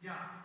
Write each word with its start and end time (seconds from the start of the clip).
Ja, 0.00 0.39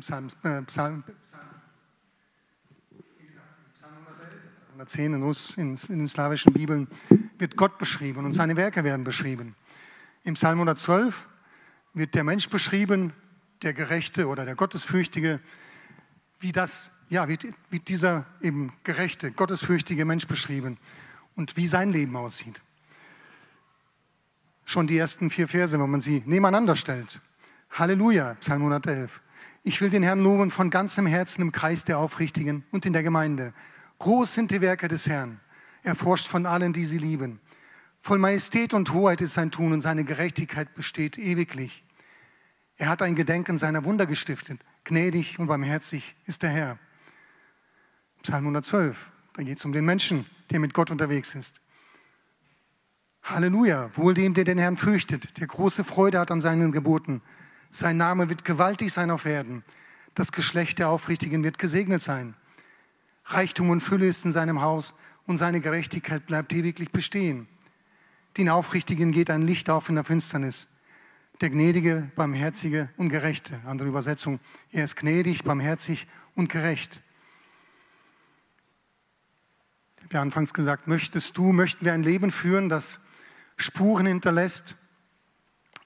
diesem 0.00 0.26
Psalm. 0.26 0.26
Äh, 0.42 0.62
Psalm, 0.62 1.02
Psalm. 1.02 1.02
Wie 3.18 3.26
gesagt, 3.26 3.46
Psalm 3.74 3.92
111, 4.76 5.36
110 5.48 5.58
in, 5.62 5.94
in 5.94 5.98
den 5.98 6.08
slawischen 6.08 6.52
Bibeln 6.52 6.88
wird 7.38 7.56
Gott 7.56 7.78
beschrieben 7.78 8.24
und 8.24 8.32
seine 8.32 8.56
Werke 8.56 8.84
werden 8.84 9.04
beschrieben. 9.04 9.54
Im 10.24 10.34
Psalm 10.34 10.58
112 10.58 11.26
wird 11.94 12.14
der 12.14 12.24
Mensch 12.24 12.48
beschrieben, 12.48 13.12
der 13.62 13.72
Gerechte 13.72 14.28
oder 14.28 14.44
der 14.44 14.54
Gottesfürchtige, 14.54 15.40
wie 16.38 16.52
das, 16.52 16.90
ja, 17.08 17.28
wie, 17.28 17.38
wie 17.70 17.80
dieser 17.80 18.26
eben 18.40 18.72
gerechte, 18.84 19.32
gottesfürchtige 19.32 20.04
Mensch 20.04 20.26
beschrieben 20.26 20.78
und 21.34 21.56
wie 21.56 21.66
sein 21.66 21.90
Leben 21.90 22.14
aussieht. 22.16 22.60
Schon 24.64 24.86
die 24.86 24.98
ersten 24.98 25.30
vier 25.30 25.48
Verse, 25.48 25.80
wenn 25.80 25.90
man 25.90 26.00
sie 26.00 26.22
nebeneinander 26.26 26.76
stellt. 26.76 27.20
Halleluja, 27.70 28.34
Psalm 28.34 28.62
111. 28.62 29.20
Ich 29.62 29.80
will 29.80 29.90
den 29.90 30.02
Herrn 30.02 30.22
loben 30.22 30.50
von 30.50 30.70
ganzem 30.70 31.06
Herzen 31.06 31.42
im 31.42 31.52
Kreis 31.52 31.84
der 31.84 31.98
Aufrichtigen 31.98 32.64
und 32.70 32.86
in 32.86 32.92
der 32.92 33.02
Gemeinde. 33.02 33.52
Groß 33.98 34.34
sind 34.34 34.50
die 34.50 34.60
Werke 34.60 34.88
des 34.88 35.06
Herrn. 35.06 35.40
Er 35.82 35.94
forscht 35.94 36.26
von 36.26 36.46
allen, 36.46 36.72
die 36.72 36.84
sie 36.84 36.98
lieben. 36.98 37.40
Voll 38.00 38.18
Majestät 38.18 38.74
und 38.74 38.92
Hoheit 38.92 39.20
ist 39.20 39.34
sein 39.34 39.50
Tun 39.50 39.72
und 39.72 39.82
seine 39.82 40.04
Gerechtigkeit 40.04 40.74
besteht 40.74 41.18
ewiglich. 41.18 41.84
Er 42.76 42.88
hat 42.88 43.02
ein 43.02 43.16
Gedenken 43.16 43.58
seiner 43.58 43.84
Wunder 43.84 44.06
gestiftet. 44.06 44.60
Gnädig 44.84 45.38
und 45.38 45.48
barmherzig 45.48 46.14
ist 46.26 46.42
der 46.42 46.50
Herr. 46.50 46.78
Psalm 48.22 48.44
112, 48.44 48.96
da 49.34 49.42
geht 49.42 49.58
es 49.58 49.64
um 49.64 49.72
den 49.72 49.84
Menschen, 49.84 50.24
der 50.50 50.60
mit 50.60 50.74
Gott 50.74 50.90
unterwegs 50.90 51.34
ist. 51.34 51.60
Halleluja, 53.22 53.90
wohl 53.96 54.14
dem, 54.14 54.34
der 54.34 54.44
den 54.44 54.58
Herrn 54.58 54.76
fürchtet, 54.76 55.38
der 55.38 55.46
große 55.46 55.84
Freude 55.84 56.18
hat 56.18 56.30
an 56.30 56.40
seinen 56.40 56.72
Geboten. 56.72 57.20
Sein 57.70 57.96
Name 57.96 58.28
wird 58.28 58.44
gewaltig 58.44 58.92
sein 58.92 59.10
auf 59.10 59.24
Erden. 59.24 59.64
Das 60.14 60.32
Geschlecht 60.32 60.78
der 60.78 60.88
Aufrichtigen 60.88 61.44
wird 61.44 61.58
gesegnet 61.58 62.02
sein. 62.02 62.34
Reichtum 63.26 63.70
und 63.70 63.82
Fülle 63.82 64.08
ist 64.08 64.24
in 64.24 64.32
seinem 64.32 64.62
Haus 64.62 64.94
und 65.26 65.38
seine 65.38 65.60
Gerechtigkeit 65.60 66.26
bleibt 66.26 66.52
ewiglich 66.52 66.90
bestehen. 66.90 67.46
Den 68.36 68.48
Aufrichtigen 68.48 69.12
geht 69.12 69.30
ein 69.30 69.42
Licht 69.42 69.68
auf 69.68 69.88
in 69.88 69.96
der 69.96 70.04
Finsternis 70.04 70.68
der 71.40 71.50
Gnädige, 71.50 72.10
Barmherzige 72.16 72.88
und 72.96 73.10
Gerechte. 73.10 73.60
Andere 73.64 73.88
Übersetzung, 73.88 74.40
er 74.72 74.84
ist 74.84 74.96
gnädig, 74.96 75.44
barmherzig 75.44 76.06
und 76.34 76.48
gerecht. 76.48 77.00
Ich 79.98 80.04
habe 80.04 80.14
ja 80.14 80.22
anfangs 80.22 80.54
gesagt, 80.54 80.86
möchtest 80.86 81.36
du, 81.36 81.52
möchten 81.52 81.84
wir 81.84 81.92
ein 81.92 82.02
Leben 82.02 82.32
führen, 82.32 82.68
das 82.68 82.98
Spuren 83.56 84.06
hinterlässt, 84.06 84.76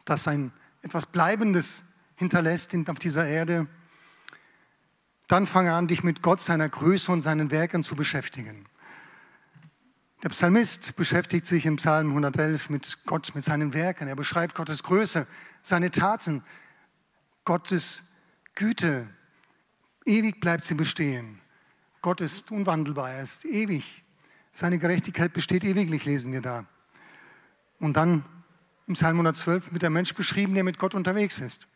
das 0.04 0.28
ein 0.28 0.52
etwas 0.82 1.06
Bleibendes 1.06 1.82
hinterlässt 2.16 2.74
auf 2.88 2.98
dieser 2.98 3.26
Erde, 3.26 3.66
dann 5.28 5.46
fange 5.46 5.72
an, 5.72 5.88
dich 5.88 6.02
mit 6.02 6.22
Gott, 6.22 6.42
seiner 6.42 6.68
Größe 6.68 7.10
und 7.10 7.22
seinen 7.22 7.50
Werken 7.50 7.84
zu 7.84 7.94
beschäftigen. 7.96 8.66
Der 10.22 10.28
Psalmist 10.28 10.94
beschäftigt 10.96 11.46
sich 11.46 11.66
im 11.66 11.76
Psalm 11.76 12.08
111 12.08 12.70
mit 12.70 12.98
Gott, 13.06 13.34
mit 13.34 13.44
seinen 13.44 13.74
Werken. 13.74 14.06
Er 14.06 14.14
beschreibt 14.14 14.54
Gottes 14.54 14.82
Größe, 14.82 15.26
seine 15.62 15.90
Taten, 15.90 16.44
Gottes 17.44 18.04
Güte. 18.54 19.08
Ewig 20.04 20.40
bleibt 20.40 20.64
sie 20.64 20.74
bestehen. 20.74 21.40
Gott 22.02 22.20
ist 22.20 22.50
unwandelbar, 22.50 23.12
er 23.12 23.22
ist 23.22 23.44
ewig. 23.44 24.04
Seine 24.52 24.78
Gerechtigkeit 24.78 25.32
besteht 25.32 25.64
ewiglich, 25.64 26.04
lesen 26.04 26.32
wir 26.32 26.42
da. 26.42 26.66
Und 27.78 27.96
dann 27.96 28.24
im 28.92 28.94
Psalm 28.94 29.16
112 29.16 29.72
wird 29.72 29.80
der 29.80 29.88
Mensch 29.88 30.12
beschrieben, 30.14 30.52
der 30.52 30.64
mit 30.64 30.78
Gott 30.78 30.94
unterwegs 30.94 31.40
ist. 31.40 31.66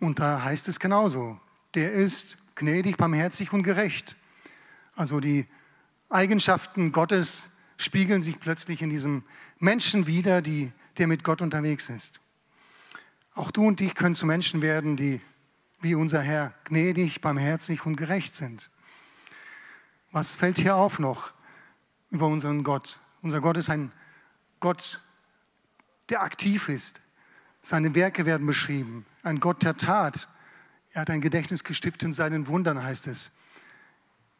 Und 0.00 0.18
da 0.18 0.42
heißt 0.42 0.66
es 0.66 0.80
genauso, 0.80 1.38
der 1.74 1.92
ist 1.92 2.36
gnädig, 2.56 2.96
barmherzig 2.96 3.52
und 3.52 3.62
gerecht. 3.62 4.16
Also 4.96 5.20
die 5.20 5.46
Eigenschaften 6.08 6.90
Gottes 6.90 7.46
spiegeln 7.76 8.22
sich 8.22 8.40
plötzlich 8.40 8.82
in 8.82 8.90
diesem 8.90 9.22
Menschen 9.60 10.08
wieder, 10.08 10.42
die, 10.42 10.72
der 10.98 11.06
mit 11.06 11.22
Gott 11.22 11.42
unterwegs 11.42 11.90
ist. 11.90 12.18
Auch 13.36 13.52
du 13.52 13.64
und 13.64 13.80
ich 13.80 13.94
können 13.94 14.16
zu 14.16 14.26
Menschen 14.26 14.62
werden, 14.62 14.96
die 14.96 15.20
wie 15.80 15.94
unser 15.94 16.22
Herr 16.22 16.54
gnädig, 16.64 17.20
barmherzig 17.20 17.86
und 17.86 17.94
gerecht 17.94 18.34
sind. 18.34 18.68
Was 20.10 20.34
fällt 20.34 20.58
hier 20.58 20.74
auf 20.74 20.98
noch 20.98 21.32
über 22.10 22.26
unseren 22.26 22.64
Gott? 22.64 22.98
Unser 23.22 23.40
Gott 23.40 23.56
ist 23.56 23.70
ein 23.70 23.92
Gott, 24.64 25.03
der 26.08 26.22
aktiv 26.22 26.68
ist. 26.68 27.00
Seine 27.62 27.94
Werke 27.94 28.26
werden 28.26 28.46
beschrieben. 28.46 29.06
Ein 29.22 29.40
Gott 29.40 29.62
der 29.62 29.76
Tat. 29.76 30.28
Er 30.92 31.02
hat 31.02 31.10
ein 31.10 31.20
Gedächtnis 31.20 31.64
gestiftet 31.64 32.02
in 32.04 32.12
seinen 32.12 32.46
Wundern, 32.46 32.82
heißt 32.82 33.06
es. 33.06 33.30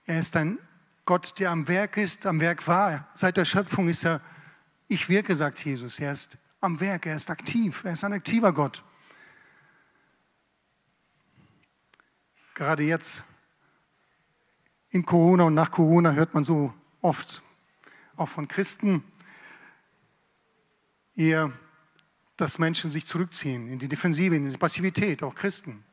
Er 0.06 0.18
ist 0.18 0.36
ein 0.36 0.58
Gott, 1.06 1.38
der 1.38 1.50
am 1.50 1.68
Werk 1.68 1.96
ist, 1.96 2.26
am 2.26 2.40
Werk 2.40 2.66
war. 2.66 3.08
Seit 3.14 3.36
der 3.36 3.44
Schöpfung 3.44 3.88
ist 3.88 4.04
er, 4.04 4.20
ich 4.88 5.08
wirke, 5.08 5.34
sagt 5.36 5.64
Jesus. 5.64 5.98
Er 5.98 6.12
ist 6.12 6.38
am 6.60 6.80
Werk, 6.80 7.06
er 7.06 7.16
ist 7.16 7.30
aktiv, 7.30 7.84
er 7.84 7.92
ist 7.92 8.04
ein 8.04 8.12
aktiver 8.12 8.52
Gott. 8.52 8.82
Gerade 12.54 12.84
jetzt 12.84 13.24
in 14.90 15.04
Corona 15.04 15.44
und 15.44 15.54
nach 15.54 15.70
Corona 15.70 16.12
hört 16.12 16.34
man 16.34 16.44
so 16.44 16.72
oft, 17.00 17.42
auch 18.16 18.28
von 18.28 18.46
Christen, 18.46 19.02
eher, 21.16 21.52
dass 22.36 22.58
Menschen 22.58 22.90
sich 22.90 23.06
zurückziehen 23.06 23.68
in 23.68 23.78
die 23.78 23.88
Defensive, 23.88 24.34
in 24.34 24.50
die 24.50 24.56
Passivität, 24.56 25.22
auch 25.22 25.34
Christen. 25.34 25.84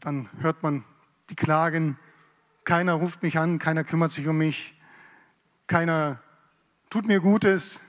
Dann 0.00 0.28
hört 0.40 0.62
man 0.62 0.84
die 1.28 1.36
Klagen, 1.36 1.98
keiner 2.64 2.94
ruft 2.94 3.22
mich 3.22 3.38
an, 3.38 3.58
keiner 3.58 3.84
kümmert 3.84 4.12
sich 4.12 4.26
um 4.26 4.38
mich, 4.38 4.74
keiner 5.66 6.22
tut 6.88 7.06
mir 7.06 7.20
Gutes. 7.20 7.80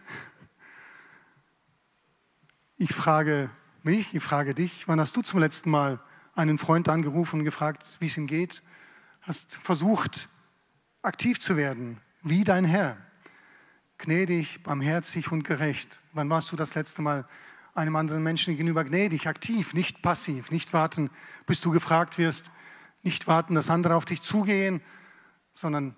Ich 2.78 2.94
frage 2.94 3.50
mich, 3.84 4.14
ich 4.14 4.24
frage 4.24 4.54
dich, 4.54 4.88
wann 4.88 5.00
hast 5.00 5.16
du 5.16 5.22
zum 5.22 5.40
letzten 5.40 5.70
Mal 5.70 6.00
einen 6.36 6.58
Freund 6.58 6.90
angerufen 6.90 7.40
und 7.40 7.46
gefragt, 7.46 7.86
wie 8.00 8.08
es 8.08 8.18
ihm 8.18 8.28
geht? 8.28 8.64
Hast 9.22 9.56
versucht, 9.56 10.30
aktiv 11.02 11.40
zu 11.40 11.58
werden, 11.58 12.00
wie 12.22 12.44
dein 12.44 12.66
Herr, 12.66 12.98
gnädig, 14.02 14.64
barmherzig 14.64 15.32
und 15.32 15.44
gerecht. 15.44 16.02
Wann 16.14 16.30
warst 16.30 16.52
du 16.52 16.56
das 16.56 16.76
letzte 16.76 17.02
Mal 17.02 17.28
einem 17.74 17.96
anderen 17.96 18.24
Menschen 18.24 18.56
gegenüber 18.56 18.84
gnädig, 18.84 19.28
aktiv, 19.28 19.74
nicht 19.74 20.02
passiv, 20.02 20.52
nicht 20.52 20.74
warten, 20.74 21.10
bis 21.46 21.62
du 21.62 21.72
gefragt 21.72 22.18
wirst, 22.18 22.52
nicht 23.04 23.28
warten, 23.28 23.56
dass 23.56 23.70
andere 23.70 23.96
auf 23.96 24.06
dich 24.06 24.22
zugehen, 24.22 24.82
sondern 25.54 25.96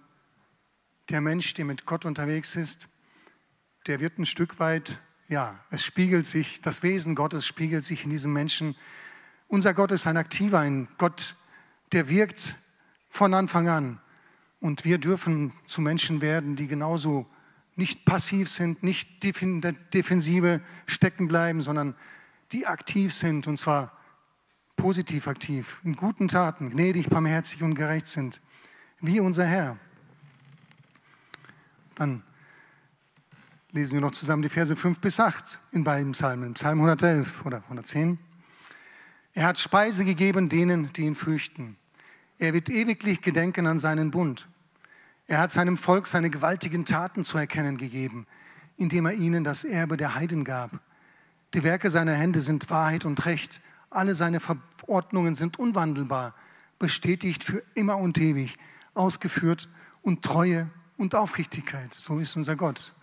der 1.10 1.22
Mensch, 1.22 1.54
der 1.54 1.66
mit 1.66 1.86
Gott 1.86 2.06
unterwegs 2.06 2.56
ist, 2.56 2.88
der 3.88 4.00
wird 4.00 4.18
ein 4.20 4.26
Stück 4.26 4.60
weit, 4.60 5.00
ja, 5.28 5.60
es 5.72 5.84
spiegelt 5.84 6.26
sich, 6.26 6.62
das 6.62 6.84
Wesen 6.84 7.16
Gottes 7.16 7.46
spiegelt 7.46 7.84
sich 7.84 8.04
in 8.04 8.10
diesem 8.10 8.34
Menschen. 8.34 8.76
Unser 9.48 9.74
Gott 9.74 9.92
ist 9.92 10.08
ein 10.08 10.18
aktiver, 10.18 10.60
ein 10.60 10.88
Gott, 10.98 11.36
der 11.92 12.08
wirkt 12.08 12.56
von 13.10 13.34
Anfang 13.34 13.68
an. 13.68 14.00
Und 14.60 14.86
wir 14.86 14.98
dürfen 14.98 15.54
zu 15.68 15.82
Menschen 15.82 16.22
werden, 16.22 16.56
die 16.56 16.68
genauso 16.68 17.28
nicht 17.76 18.06
passiv 18.06 18.50
sind, 18.50 18.84
nicht 18.84 19.24
defensive 19.24 20.62
stecken 20.86 21.28
bleiben, 21.28 21.62
sondern 21.62 21.96
die 22.52 22.68
aktiv 22.68 23.14
sind, 23.14 23.48
und 23.48 23.58
zwar 23.58 23.92
positiv 24.76 25.28
aktiv, 25.28 25.80
in 25.84 25.96
guten 25.96 26.28
Taten, 26.28 26.70
gnädig, 26.70 27.10
barmherzig 27.10 27.64
und 27.64 27.76
gerecht 27.76 28.08
sind, 28.08 28.42
wie 29.02 29.20
unser 29.20 29.46
Herr. 29.46 29.78
Dann 31.96 32.24
lesen 33.72 33.96
wir 33.96 34.02
noch 34.02 34.12
zusammen 34.12 34.44
die 34.44 34.50
Verse 34.50 34.76
5 34.76 35.00
bis 35.00 35.20
8 35.20 35.60
in 35.72 35.84
beiden 35.84 36.12
Psalmen, 36.12 36.54
Psalm 36.54 36.80
111 36.80 37.46
oder 37.46 37.58
110. 37.64 38.20
Er 39.34 39.48
hat 39.48 39.60
Speise 39.60 40.06
gegeben 40.06 40.48
denen, 40.48 40.94
die 40.94 41.04
ihn 41.04 41.16
fürchten. 41.16 41.76
Er 42.38 42.54
wird 42.54 42.70
ewiglich 42.70 43.22
gedenken 43.22 43.66
an 43.68 43.80
seinen 43.80 44.12
Bund. 44.12 44.48
Er 45.34 45.40
hat 45.40 45.52
seinem 45.52 45.78
Volk 45.78 46.06
seine 46.06 46.30
gewaltigen 46.30 46.86
Taten 46.86 47.26
zu 47.26 47.40
erkennen 47.40 47.78
gegeben, 47.78 48.28
indem 48.78 49.08
er 49.08 49.14
ihnen 49.14 49.44
das 49.44 49.64
Erbe 49.64 49.98
der 49.98 50.14
Heiden 50.14 50.44
gab. 50.44 50.80
Die 51.56 51.64
Werke 51.64 51.90
seiner 51.90 52.14
Hände 52.14 52.40
sind 52.40 52.70
Wahrheit 52.70 53.04
und 53.04 53.26
Recht 53.26 53.60
alle 53.90 54.14
seine 54.14 54.40
Verordnungen 54.40 55.34
sind 55.34 55.58
unwandelbar, 55.58 56.36
bestätigt 56.78 57.44
für 57.44 57.64
immer 57.74 57.98
und 57.98 58.20
ewig, 58.20 58.60
ausgeführt 58.94 59.70
und 60.04 60.22
Treue 60.22 60.70
und 60.98 61.16
Aufrichtigkeit. 61.16 61.92
So 61.96 62.20
ist 62.20 62.36
unser 62.36 62.56
Gott. 62.56 62.94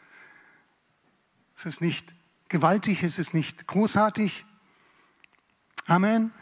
Es 1.57 1.67
ist 1.67 1.81
nicht 1.81 2.15
gewaltig, 2.49 3.03
es 3.03 3.19
ist 3.19 3.35
nicht 3.35 3.67
großartig. 3.67 4.45
Amen. 5.87 6.31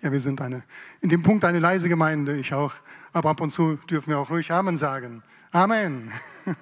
Ja, 0.00 0.12
wir 0.12 0.20
sind 0.20 0.40
eine, 0.40 0.62
in 1.00 1.08
dem 1.08 1.24
Punkt 1.24 1.44
eine 1.44 1.58
leise 1.58 1.88
Gemeinde, 1.88 2.36
ich 2.36 2.54
auch. 2.54 2.72
Aber 3.18 3.30
ab 3.30 3.40
und 3.40 3.50
zu 3.50 3.80
dürfen 3.90 4.10
wir 4.10 4.18
auch 4.20 4.30
ruhig 4.30 4.52
Amen 4.52 4.76
sagen. 4.76 5.24
Amen. 5.50 6.12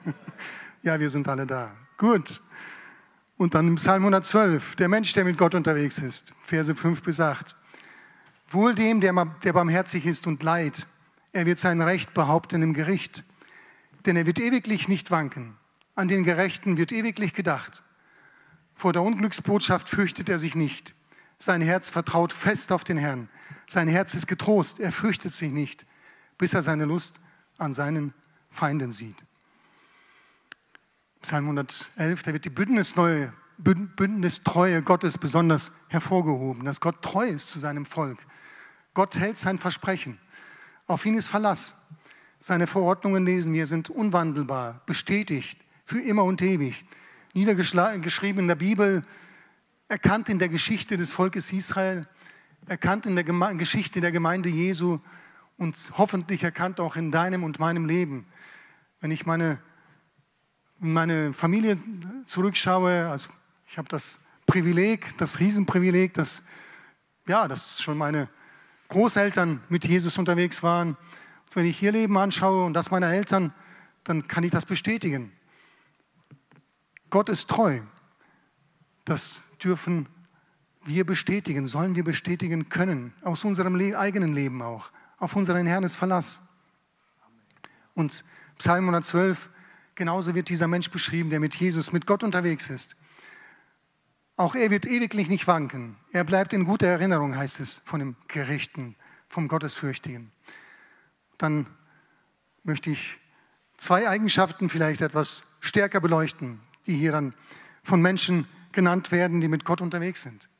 ja, 0.82 0.98
wir 0.98 1.10
sind 1.10 1.28
alle 1.28 1.46
da. 1.46 1.76
Gut. 1.98 2.40
Und 3.36 3.54
dann 3.54 3.68
im 3.68 3.74
Psalm 3.74 4.04
112, 4.04 4.74
der 4.76 4.88
Mensch, 4.88 5.12
der 5.12 5.26
mit 5.26 5.36
Gott 5.36 5.54
unterwegs 5.54 5.98
ist, 5.98 6.32
Verse 6.46 6.74
5 6.74 7.02
bis 7.02 7.20
8. 7.20 7.54
Wohl 8.48 8.74
dem, 8.74 9.02
der, 9.02 9.12
barmherzig 9.12 10.06
ist 10.06 10.26
und 10.26 10.42
leid, 10.42 10.86
er 11.34 11.44
wird 11.44 11.58
sein 11.58 11.82
Recht 11.82 12.14
behaupten 12.14 12.62
im 12.62 12.72
Gericht, 12.72 13.22
denn 14.06 14.16
er 14.16 14.24
wird 14.24 14.40
ewiglich 14.40 14.88
nicht 14.88 15.10
wanken. 15.10 15.58
An 15.94 16.08
den 16.08 16.24
Gerechten 16.24 16.78
wird 16.78 16.90
ewiglich 16.90 17.34
gedacht. 17.34 17.82
Vor 18.74 18.94
der 18.94 19.02
Unglücksbotschaft 19.02 19.90
fürchtet 19.90 20.30
er 20.30 20.38
sich 20.38 20.54
nicht. 20.54 20.94
Sein 21.36 21.60
Herz 21.60 21.90
vertraut 21.90 22.32
fest 22.32 22.72
auf 22.72 22.82
den 22.82 22.96
Herrn. 22.96 23.28
Sein 23.66 23.88
Herz 23.88 24.14
ist 24.14 24.26
getrost, 24.26 24.80
er 24.80 24.90
fürchtet 24.90 25.34
sich 25.34 25.52
nicht, 25.52 25.84
bis 26.38 26.54
er 26.54 26.62
seine 26.62 26.84
Lust 26.84 27.20
an 27.58 27.74
seinen 27.74 28.14
Feinden 28.50 28.92
sieht. 28.92 29.16
Psalm 31.22 31.44
111, 31.44 32.22
da 32.22 32.32
wird 32.32 32.44
die 32.44 32.50
Bündnisneue, 32.50 33.32
Bündnistreue 33.58 34.82
Gottes 34.82 35.18
besonders 35.18 35.72
hervorgehoben, 35.88 36.64
dass 36.64 36.80
Gott 36.80 37.02
treu 37.02 37.26
ist 37.26 37.48
zu 37.48 37.58
seinem 37.58 37.86
Volk. 37.86 38.18
Gott 38.94 39.16
hält 39.16 39.38
sein 39.38 39.58
Versprechen. 39.58 40.18
Auf 40.86 41.04
ihn 41.04 41.16
ist 41.16 41.28
Verlass. 41.28 41.74
Seine 42.38 42.66
Verordnungen 42.66 43.24
lesen 43.24 43.52
wir, 43.52 43.66
sind 43.66 43.90
unwandelbar, 43.90 44.82
bestätigt, 44.86 45.58
für 45.84 46.00
immer 46.00 46.24
und 46.24 46.42
ewig. 46.42 46.84
Niedergeschrieben 47.34 48.40
in 48.40 48.48
der 48.48 48.54
Bibel, 48.54 49.02
erkannt 49.88 50.28
in 50.28 50.38
der 50.38 50.48
Geschichte 50.48 50.96
des 50.96 51.12
Volkes 51.12 51.52
Israel, 51.52 52.06
erkannt 52.66 53.06
in 53.06 53.14
der 53.14 53.24
Geme 53.24 53.56
Geschichte 53.56 54.00
der 54.00 54.12
Gemeinde 54.12 54.48
Jesu 54.48 55.00
und 55.58 55.92
hoffentlich 55.96 56.42
erkannt 56.42 56.80
auch 56.80 56.96
in 56.96 57.10
deinem 57.10 57.44
und 57.44 57.58
meinem 57.58 57.86
Leben. 57.86 58.26
Wenn 59.00 59.10
ich 59.10 59.26
meine, 59.26 59.58
meine 60.78 61.32
Familie 61.32 61.78
zurückschaue, 62.26 63.08
also 63.08 63.28
ich 63.68 63.78
habe 63.78 63.88
das 63.88 64.20
Privileg, 64.46 65.16
das 65.18 65.40
Riesenprivileg, 65.40 66.14
dass, 66.14 66.42
ja, 67.26 67.48
dass 67.48 67.82
schon 67.82 67.98
meine 67.98 68.28
Großeltern 68.88 69.60
mit 69.68 69.86
Jesus 69.86 70.18
unterwegs 70.18 70.62
waren. 70.62 70.90
Und 70.90 71.56
wenn 71.56 71.66
ich 71.66 71.82
ihr 71.82 71.92
Leben 71.92 72.16
anschaue 72.18 72.64
und 72.64 72.74
das 72.74 72.90
meiner 72.90 73.12
Eltern, 73.12 73.52
dann 74.04 74.28
kann 74.28 74.44
ich 74.44 74.52
das 74.52 74.66
bestätigen. 74.66 75.32
Gott 77.10 77.28
ist 77.28 77.48
treu. 77.48 77.80
Das 79.04 79.42
dürfen 79.62 80.08
wir 80.84 81.04
bestätigen, 81.04 81.66
sollen 81.66 81.96
wir 81.96 82.04
bestätigen 82.04 82.68
können, 82.68 83.12
aus 83.22 83.44
unserem 83.44 83.74
eigenen 83.94 84.34
Leben 84.34 84.62
auch. 84.62 84.90
Auf 85.18 85.34
unseren 85.34 85.66
Herrn 85.66 85.84
ist 85.84 85.96
Verlass. 85.96 86.40
Und 87.94 88.24
Psalm 88.58 88.84
112, 88.84 89.50
genauso 89.94 90.34
wird 90.34 90.48
dieser 90.48 90.68
Mensch 90.68 90.90
beschrieben, 90.90 91.30
der 91.30 91.40
mit 91.40 91.54
Jesus, 91.56 91.92
mit 91.92 92.06
Gott 92.06 92.22
unterwegs 92.22 92.68
ist. 92.68 92.96
Auch 94.36 94.54
er 94.54 94.70
wird 94.70 94.84
ewiglich 94.84 95.28
nicht 95.28 95.46
wanken. 95.46 95.96
Er 96.12 96.24
bleibt 96.24 96.52
in 96.52 96.64
guter 96.64 96.86
Erinnerung, 96.86 97.36
heißt 97.36 97.60
es 97.60 97.80
von 97.86 98.00
dem 98.00 98.16
Gerechten, 98.28 98.94
vom 99.28 99.48
Gottesfürchtigen. 99.48 100.30
Dann 101.38 101.66
möchte 102.62 102.90
ich 102.90 103.18
zwei 103.78 104.08
Eigenschaften 104.08 104.68
vielleicht 104.68 105.00
etwas 105.00 105.44
stärker 105.60 106.00
beleuchten, 106.00 106.60
die 106.86 106.96
hier 106.96 107.12
dann 107.12 107.32
von 107.82 108.02
Menschen 108.02 108.46
genannt 108.72 109.10
werden, 109.10 109.40
die 109.40 109.48
mit 109.48 109.64
Gott 109.64 109.80
unterwegs 109.80 110.22
sind. 110.22 110.50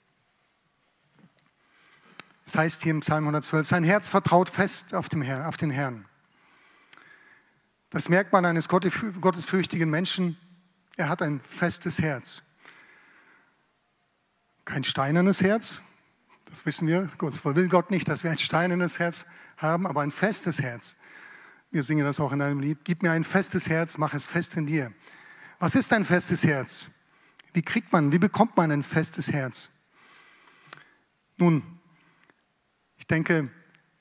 Es 2.46 2.56
heißt 2.56 2.82
hier 2.82 2.92
im 2.92 3.00
Psalm 3.00 3.24
112, 3.24 3.66
sein 3.66 3.82
Herz 3.82 4.08
vertraut 4.08 4.48
fest 4.48 4.94
auf, 4.94 5.08
dem 5.08 5.20
Herr, 5.20 5.48
auf 5.48 5.56
den 5.56 5.70
Herrn. 5.70 6.04
Das 7.90 8.08
merkt 8.08 8.32
man 8.32 8.44
eines 8.44 8.68
gottesfürchtigen 8.68 9.90
Menschen. 9.90 10.36
Er 10.96 11.08
hat 11.08 11.22
ein 11.22 11.40
festes 11.40 12.00
Herz. 12.00 12.42
Kein 14.64 14.84
steinernes 14.84 15.40
Herz, 15.40 15.80
das 16.46 16.64
wissen 16.66 16.86
wir. 16.86 17.08
Das 17.18 17.44
will 17.44 17.68
Gott 17.68 17.90
nicht, 17.90 18.08
dass 18.08 18.22
wir 18.22 18.30
ein 18.30 18.38
steinernes 18.38 18.98
Herz 18.98 19.26
haben, 19.56 19.86
aber 19.86 20.02
ein 20.02 20.12
festes 20.12 20.60
Herz. 20.60 20.96
Wir 21.70 21.82
singen 21.82 22.04
das 22.04 22.20
auch 22.20 22.32
in 22.32 22.40
einem 22.40 22.60
Lied. 22.60 22.78
Gib 22.84 23.02
mir 23.02 23.10
ein 23.10 23.24
festes 23.24 23.68
Herz, 23.68 23.98
mach 23.98 24.14
es 24.14 24.26
fest 24.26 24.56
in 24.56 24.66
dir. 24.66 24.92
Was 25.58 25.74
ist 25.74 25.92
ein 25.92 26.04
festes 26.04 26.44
Herz? 26.44 26.90
Wie 27.52 27.62
kriegt 27.62 27.92
man, 27.92 28.12
wie 28.12 28.18
bekommt 28.18 28.56
man 28.56 28.70
ein 28.70 28.82
festes 28.82 29.32
Herz? 29.32 29.70
Nun, 31.36 31.75
ich 33.06 33.08
denke, 33.08 33.48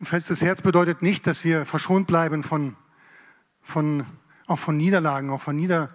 ein 0.01 0.05
festes 0.07 0.41
Herz 0.41 0.63
bedeutet 0.63 1.03
nicht, 1.03 1.27
dass 1.27 1.43
wir 1.43 1.67
verschont 1.67 2.07
bleiben 2.07 2.43
von, 2.43 2.75
von, 3.61 4.03
auch 4.47 4.57
von 4.57 4.77
Niederlagen, 4.77 5.29
auch 5.29 5.43
von 5.43 5.55
Nieder, 5.55 5.89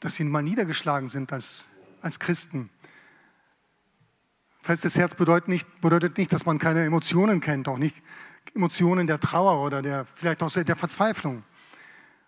dass 0.00 0.18
wir 0.18 0.26
mal 0.26 0.42
niedergeschlagen 0.42 1.08
sind 1.08 1.32
als, 1.32 1.66
als 2.02 2.20
Christen. 2.20 2.68
Festes 4.60 4.98
Herz 4.98 5.14
bedeutet 5.14 5.48
nicht, 5.48 5.80
bedeutet 5.80 6.18
nicht, 6.18 6.30
dass 6.30 6.44
man 6.44 6.58
keine 6.58 6.84
Emotionen 6.84 7.40
kennt, 7.40 7.68
auch 7.68 7.78
nicht 7.78 7.96
Emotionen 8.54 9.06
der 9.06 9.18
Trauer 9.18 9.64
oder 9.64 9.80
der, 9.80 10.04
vielleicht 10.14 10.42
auch 10.42 10.52
der 10.52 10.76
Verzweiflung. 10.76 11.42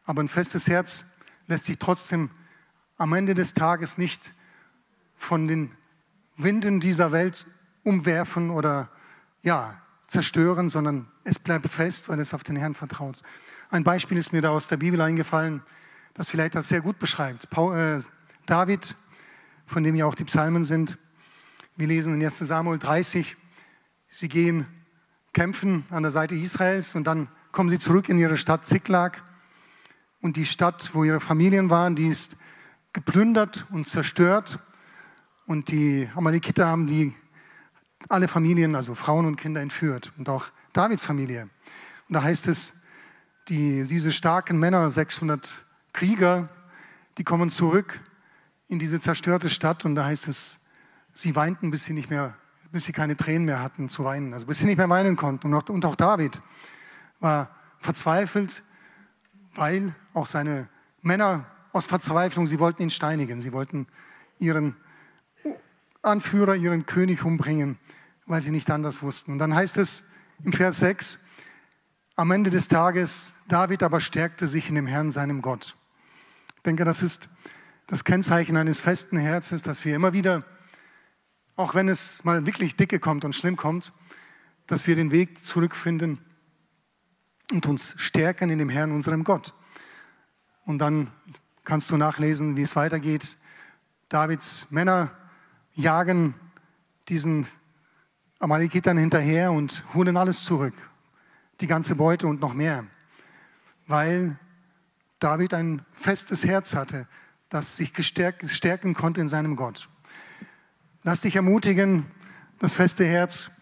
Aber 0.07 0.23
ein 0.23 0.31
festes 0.31 0.69
Herz 0.69 1.05
lässt 1.49 1.67
sich 1.67 1.79
trotzdem 1.79 2.31
am 2.97 3.13
Ende 3.13 3.35
des 3.35 3.53
Tages 3.53 3.99
nicht 3.99 4.33
von 5.17 5.49
den 5.49 5.71
Winden 6.39 6.81
dieser 6.81 7.13
Welt 7.13 7.47
umwerfen 7.85 8.49
oder 8.49 8.89
ja, 9.43 9.82
zerstören, 10.13 10.69
sondern 10.69 11.09
es 11.25 11.39
bleibt 11.39 11.67
fest, 11.69 12.09
weil 12.09 12.21
es 12.21 12.35
auf 12.35 12.45
den 12.45 12.57
Herrn 12.57 12.75
vertraut. 12.75 13.23
Ein 13.71 13.85
Beispiel 13.85 14.19
ist 14.19 14.33
mir 14.33 14.43
da 14.43 14.51
aus 14.51 14.69
der 14.69 14.77
Bibel 14.77 15.01
eingefallen, 15.01 15.63
das 16.15 16.29
vielleicht 16.29 16.55
das 16.55 16.69
sehr 16.69 16.83
gut 16.83 16.99
beschreibt. 16.99 17.49
Paul, 17.51 17.77
äh, 17.77 18.01
David, 18.47 18.95
von 19.67 19.83
dem 19.83 19.95
ja 19.95 20.05
auch 20.05 20.15
die 20.15 20.25
Psalmen 20.25 20.65
sind, 20.65 20.99
wir 21.77 21.87
lesen 21.87 22.15
in 22.15 22.23
1 22.23 22.39
Samuel 22.39 22.79
30, 22.79 23.37
sie 24.09 24.29
gehen 24.29 24.67
kämpfen 25.33 25.87
an 25.89 26.03
der 26.03 26.13
Seite 26.13 26.35
Israels 26.35 26.95
und 26.95 27.07
dann 27.07 27.29
kommen 27.51 27.71
sie 27.71 27.79
zurück 27.79 28.11
in 28.11 28.19
ihre 28.19 28.37
Stadt 28.37 28.67
Ziklag 28.67 29.23
und 30.21 30.37
die 30.37 30.45
Stadt, 30.45 30.91
wo 30.93 31.05
ihre 31.05 31.21
Familien 31.21 31.71
waren, 31.71 31.97
die 31.97 32.09
ist 32.09 32.37
geplündert 32.93 33.67
und 33.71 33.89
zerstört. 33.89 34.59
Und 35.47 35.71
die 35.71 36.09
Amalekiter 36.15 36.67
haben 36.67 36.87
die, 36.87 37.15
alle 38.09 38.29
Familien, 38.29 38.75
also 38.75 38.95
Frauen 38.95 39.27
und 39.27 39.37
Kinder, 39.37 39.61
entführt. 39.61 40.13
Und 40.19 40.29
auch 40.29 40.47
Davids 40.73 41.05
Familie. 41.05 41.49
Und 42.09 42.15
da 42.15 42.23
heißt 42.23 42.49
es, 42.49 42.73
die, 43.49 43.85
diese 43.85 44.13
starken 44.13 44.59
Männer, 44.59 44.91
600 44.91 45.65
Krieger, 45.93 46.49
die 47.19 47.25
kommen 47.25 47.51
zurück 47.51 48.01
in 48.69 48.79
diese 48.79 49.01
zerstörte 49.01 49.49
Stadt. 49.49 49.85
Und 49.85 49.95
da 49.95 50.05
heißt 50.05 50.29
es, 50.29 50.61
sie 51.13 51.37
weinten, 51.37 51.71
bis 51.71 51.85
sie 51.85 51.93
nicht 51.93 52.11
mehr, 52.11 52.35
bis 52.71 52.85
sie 52.85 52.93
keine 52.93 53.17
Tränen 53.17 53.45
mehr 53.45 53.61
hatten 53.61 53.89
zu 53.89 54.05
weinen. 54.05 54.33
Also 54.33 54.47
bis 54.47 54.59
sie 54.59 54.67
nicht 54.67 54.79
mehr 54.79 54.89
weinen 54.89 55.17
konnten. 55.17 55.49
Und 55.49 55.55
auch, 55.55 55.69
und 55.69 55.85
auch 55.85 55.97
David 55.97 56.41
war 57.21 57.51
verzweifelt, 57.79 58.63
weil 59.55 59.95
auch 60.15 60.27
seine 60.27 60.69
Männer 61.03 61.47
aus 61.73 61.87
Verzweiflung, 61.87 62.47
sie 62.47 62.59
wollten 62.59 62.83
ihn 62.83 62.91
steinigen, 62.91 63.41
sie 63.43 63.53
wollten 63.53 63.87
ihren 64.39 64.77
Anführer, 66.03 66.57
ihren 66.57 66.87
König 66.87 67.25
umbringen, 67.25 67.79
weil 68.27 68.41
sie 68.41 68.51
nicht 68.51 68.71
anders 68.71 69.03
wussten. 69.03 69.33
Und 69.33 69.39
dann 69.39 69.55
heißt 69.55 69.77
es 69.79 70.05
im 70.45 70.53
Vers 70.53 70.79
6, 70.79 71.19
am 72.17 72.31
Ende 72.31 72.51
des 72.51 72.69
Tages, 72.69 73.33
David 73.49 73.83
aber 73.83 74.01
stärkte 74.01 74.47
sich 74.47 74.69
in 74.69 74.75
dem 74.75 74.87
Herrn, 74.87 75.11
seinem 75.11 75.43
Gott. 75.43 75.77
Ich 76.57 76.63
denke, 76.63 76.85
das 76.85 77.03
ist 77.03 77.29
das 77.87 78.05
Kennzeichen 78.05 78.57
eines 78.57 78.81
festen 78.81 79.19
Herzens, 79.19 79.63
dass 79.63 79.85
wir 79.85 79.95
immer 79.95 80.13
wieder, 80.13 80.45
auch 81.57 81.75
wenn 81.75 81.89
es 81.89 82.25
mal 82.25 82.47
wirklich 82.47 82.77
dicke 82.77 83.01
kommt 83.01 83.25
und 83.25 83.35
schlimm 83.35 83.57
kommt, 83.57 83.93
dass 84.67 84.87
wir 84.87 84.97
den 84.97 85.11
Weg 85.11 85.45
zurückfinden 85.45 86.19
und 87.51 87.67
uns 87.67 87.95
stärken 87.99 88.51
in 88.51 88.59
dem 88.59 88.69
Herrn, 88.69 88.93
unserem 88.93 89.25
Gott. 89.25 89.55
Und 90.65 90.79
dann 90.79 91.11
kannst 91.65 91.91
du 91.91 91.97
nachlesen, 91.97 92.57
wie 92.57 92.63
es 92.63 92.77
weitergeht. 92.77 93.37
Davids 94.09 94.71
Männer 94.71 95.11
jagen 95.75 96.35
diesen 97.09 97.47
Amalekitern 98.43 98.99
hinterher 98.99 99.53
und 99.53 99.85
holen 99.95 100.17
alles 100.17 100.43
zurück. 100.43 100.75
Die 101.61 101.69
ganze 101.69 101.95
Beute 101.95 102.27
und 102.27 102.41
noch 102.41 102.55
mehr. 102.55 102.85
Weil 103.87 104.37
David 105.21 105.55
ein 105.55 105.87
festes 105.93 106.45
Herz 106.45 106.75
hatte, 106.75 107.07
das 107.51 107.77
sich 107.77 107.93
stärken 107.97 108.95
konnte 108.95 109.21
in 109.21 109.29
seinem 109.29 109.55
Gott. 109.55 109.89
Lass 111.05 111.21
dich 111.21 111.37
ermutigen, 111.37 112.07
das 112.59 112.75
feste 112.75 113.05
Herz 113.05 113.53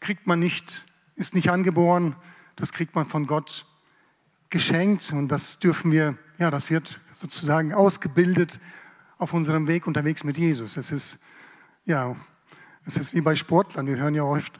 kriegt 0.00 0.26
man 0.26 0.38
nicht, 0.38 0.84
ist 1.16 1.34
nicht 1.34 1.48
angeboren, 1.48 2.14
das 2.56 2.72
kriegt 2.72 2.94
man 2.94 3.06
von 3.06 3.26
Gott 3.26 3.64
geschenkt 4.50 5.12
und 5.12 5.28
das 5.28 5.60
dürfen 5.60 5.92
wir, 5.92 6.18
ja, 6.38 6.50
das 6.50 6.68
wird 6.68 7.00
sozusagen 7.12 7.72
ausgebildet 7.72 8.60
auf 9.16 9.32
unserem 9.32 9.66
Weg 9.66 9.86
unterwegs 9.86 10.24
mit 10.24 10.36
Jesus. 10.36 10.76
Es 10.76 10.92
ist, 10.92 11.18
ja, 11.86 12.16
es 12.90 12.96
ist 12.96 13.14
wie 13.14 13.20
bei 13.20 13.36
Sportlern. 13.36 13.86
Wir 13.86 13.98
hören 13.98 14.16
ja 14.16 14.24
oft, 14.24 14.58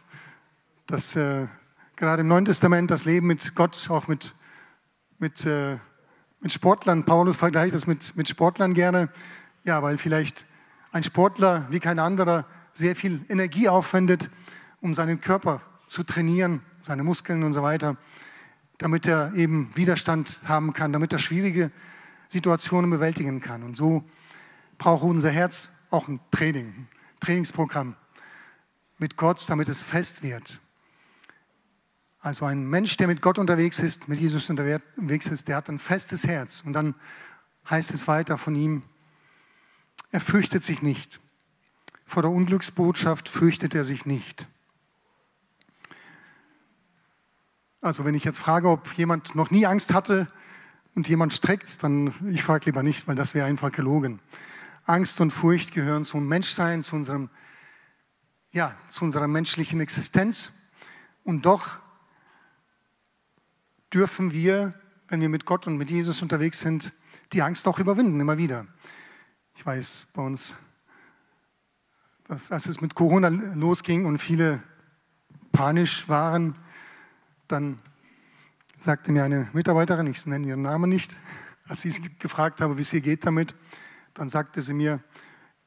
dass 0.87 1.17
äh, 1.17 1.49
gerade 1.97 2.21
im 2.21 2.29
Neuen 2.29 2.45
Testament 2.45 2.89
das 2.89 3.05
Leben 3.05 3.27
mit 3.27 3.57
Gott 3.57 3.89
auch 3.91 4.07
mit, 4.07 4.37
mit, 5.19 5.45
äh, 5.47 5.79
mit 6.41 6.53
Sportlern, 6.53 7.05
Paulus 7.05 7.37
vergleicht 7.37 7.75
das 7.75 7.89
mit, 7.89 8.15
mit 8.15 8.29
Sportlern 8.29 8.73
gerne, 8.73 9.09
ja, 9.65 9.83
weil 9.83 9.99
vielleicht 9.99 10.47
ein 10.93 11.03
Sportler 11.03 11.67
wie 11.71 11.81
kein 11.81 11.99
anderer 11.99 12.47
sehr 12.73 12.95
viel 12.95 13.25
Energie 13.29 13.69
aufwendet, 13.69 14.31
um 14.81 14.95
seinen 14.95 15.21
Körper 15.21 15.61
zu 15.87 16.05
trainieren, 16.05 16.63
seine 16.83 17.03
Muskeln 17.03 17.43
und 17.43 17.53
so 17.53 17.65
weiter, 17.65 17.97
damit 18.79 19.09
er 19.09 19.35
eben 19.35 19.71
Widerstand 19.75 20.39
haben 20.45 20.73
kann, 20.73 20.93
damit 20.93 21.13
er 21.13 21.19
schwierige 21.19 21.73
Situationen 22.29 22.91
bewältigen 22.91 23.41
kann. 23.41 23.65
Und 23.65 23.77
so 23.77 24.05
braucht 24.79 25.03
unser 25.03 25.31
Herz 25.31 25.71
auch 25.91 26.07
ein 26.07 26.21
Training, 26.31 26.69
ein 26.69 26.89
Trainingsprogramm 27.19 27.97
mit 29.01 29.17
Gott, 29.17 29.45
damit 29.49 29.69
es 29.69 29.83
fest 29.83 30.23
wird. 30.23 30.61
Also 32.21 32.45
ein 32.45 32.69
Mensch, 32.69 32.97
der 32.99 33.07
mit 33.07 33.23
Gott 33.23 33.39
unterwegs 33.39 33.79
ist, 33.79 34.09
mit 34.09 34.21
Jesus 34.21 34.51
unterwegs 34.51 35.27
ist, 35.27 35.49
der 35.49 35.57
hat 35.57 35.71
ein 35.71 35.79
festes 35.79 36.27
Herz. 36.27 36.63
Und 36.65 36.75
dann 36.75 36.95
heißt 37.69 37.93
es 37.93 38.07
weiter 38.09 38.37
von 38.37 38.55
ihm, 38.55 38.83
er 40.13 40.21
fürchtet 40.21 40.63
sich 40.63 40.83
nicht. 40.83 41.19
Vor 42.05 42.23
der 42.23 42.31
Unglücksbotschaft 42.31 43.29
fürchtet 43.29 43.75
er 43.75 43.85
sich 43.85 44.05
nicht. 44.05 44.47
Also 47.81 48.05
wenn 48.05 48.15
ich 48.15 48.25
jetzt 48.25 48.39
frage, 48.39 48.69
ob 48.69 48.93
jemand 48.99 49.35
noch 49.35 49.51
nie 49.51 49.65
Angst 49.65 49.95
hatte 49.95 50.31
und 50.95 51.09
jemand 51.09 51.33
streckt, 51.33 51.83
dann 51.83 52.13
ich 52.31 52.43
frage 52.43 52.67
lieber 52.67 52.83
nicht, 52.83 53.09
weil 53.09 53.17
das 53.17 53.33
wäre 53.33 53.47
einfach 53.47 53.73
gelogen. 53.73 54.21
Angst 54.85 55.23
und 55.23 55.31
Furcht 55.31 55.73
gehören 55.73 56.05
zum 56.05 56.29
Menschsein, 56.29 56.83
zu 56.83 56.97
unserem 56.97 57.31
ja, 58.53 58.77
zu 58.89 59.05
unserer 59.05 59.29
menschlichen 59.29 59.81
Existenz 59.81 60.51
und 61.25 61.47
doch 61.47 61.79
dürfen 63.93 64.33
wir, 64.33 64.75
wenn 65.09 65.21
wir 65.21 65.29
mit 65.29 65.45
Gott 65.45 65.67
und 65.67 65.77
mit 65.77 65.91
Jesus 65.91 66.23
unterwegs 66.23 66.61
sind, 66.61 66.93
die 67.33 67.43
Angst 67.43 67.67
auch 67.69 67.79
überwinden, 67.79 68.21
immer 68.21 68.39
wieder. 68.39 68.67
Ich 69.55 69.65
weiß, 69.65 70.09
bei 70.15 70.23
uns, 70.23 70.57
dass, 72.27 72.51
als 72.51 72.67
es 72.67 72.81
mit 72.81 72.95
Corona 72.95 73.29
losging 73.29 74.07
und 74.07 74.19
viele 74.19 74.63
panisch 75.53 76.09
waren, 76.09 76.57
dann 77.49 77.81
sagte 78.81 79.13
mir 79.13 79.25
eine 79.25 79.49
Mitarbeiterin, 79.53 80.07
ich 80.07 80.25
nenne 80.27 80.47
ihren 80.47 80.63
Namen 80.63 80.89
nicht, 80.89 81.19
als 81.69 81.85
ich 81.85 81.95
sie 81.95 82.03
gefragt 82.19 82.61
habe, 82.61 82.79
wie 82.79 82.83
es 82.83 82.93
ihr 82.93 83.01
geht 83.01 83.27
damit, 83.27 83.55
dann 84.15 84.29
sagte 84.29 84.63
sie 84.63 84.73
mir, 84.73 85.03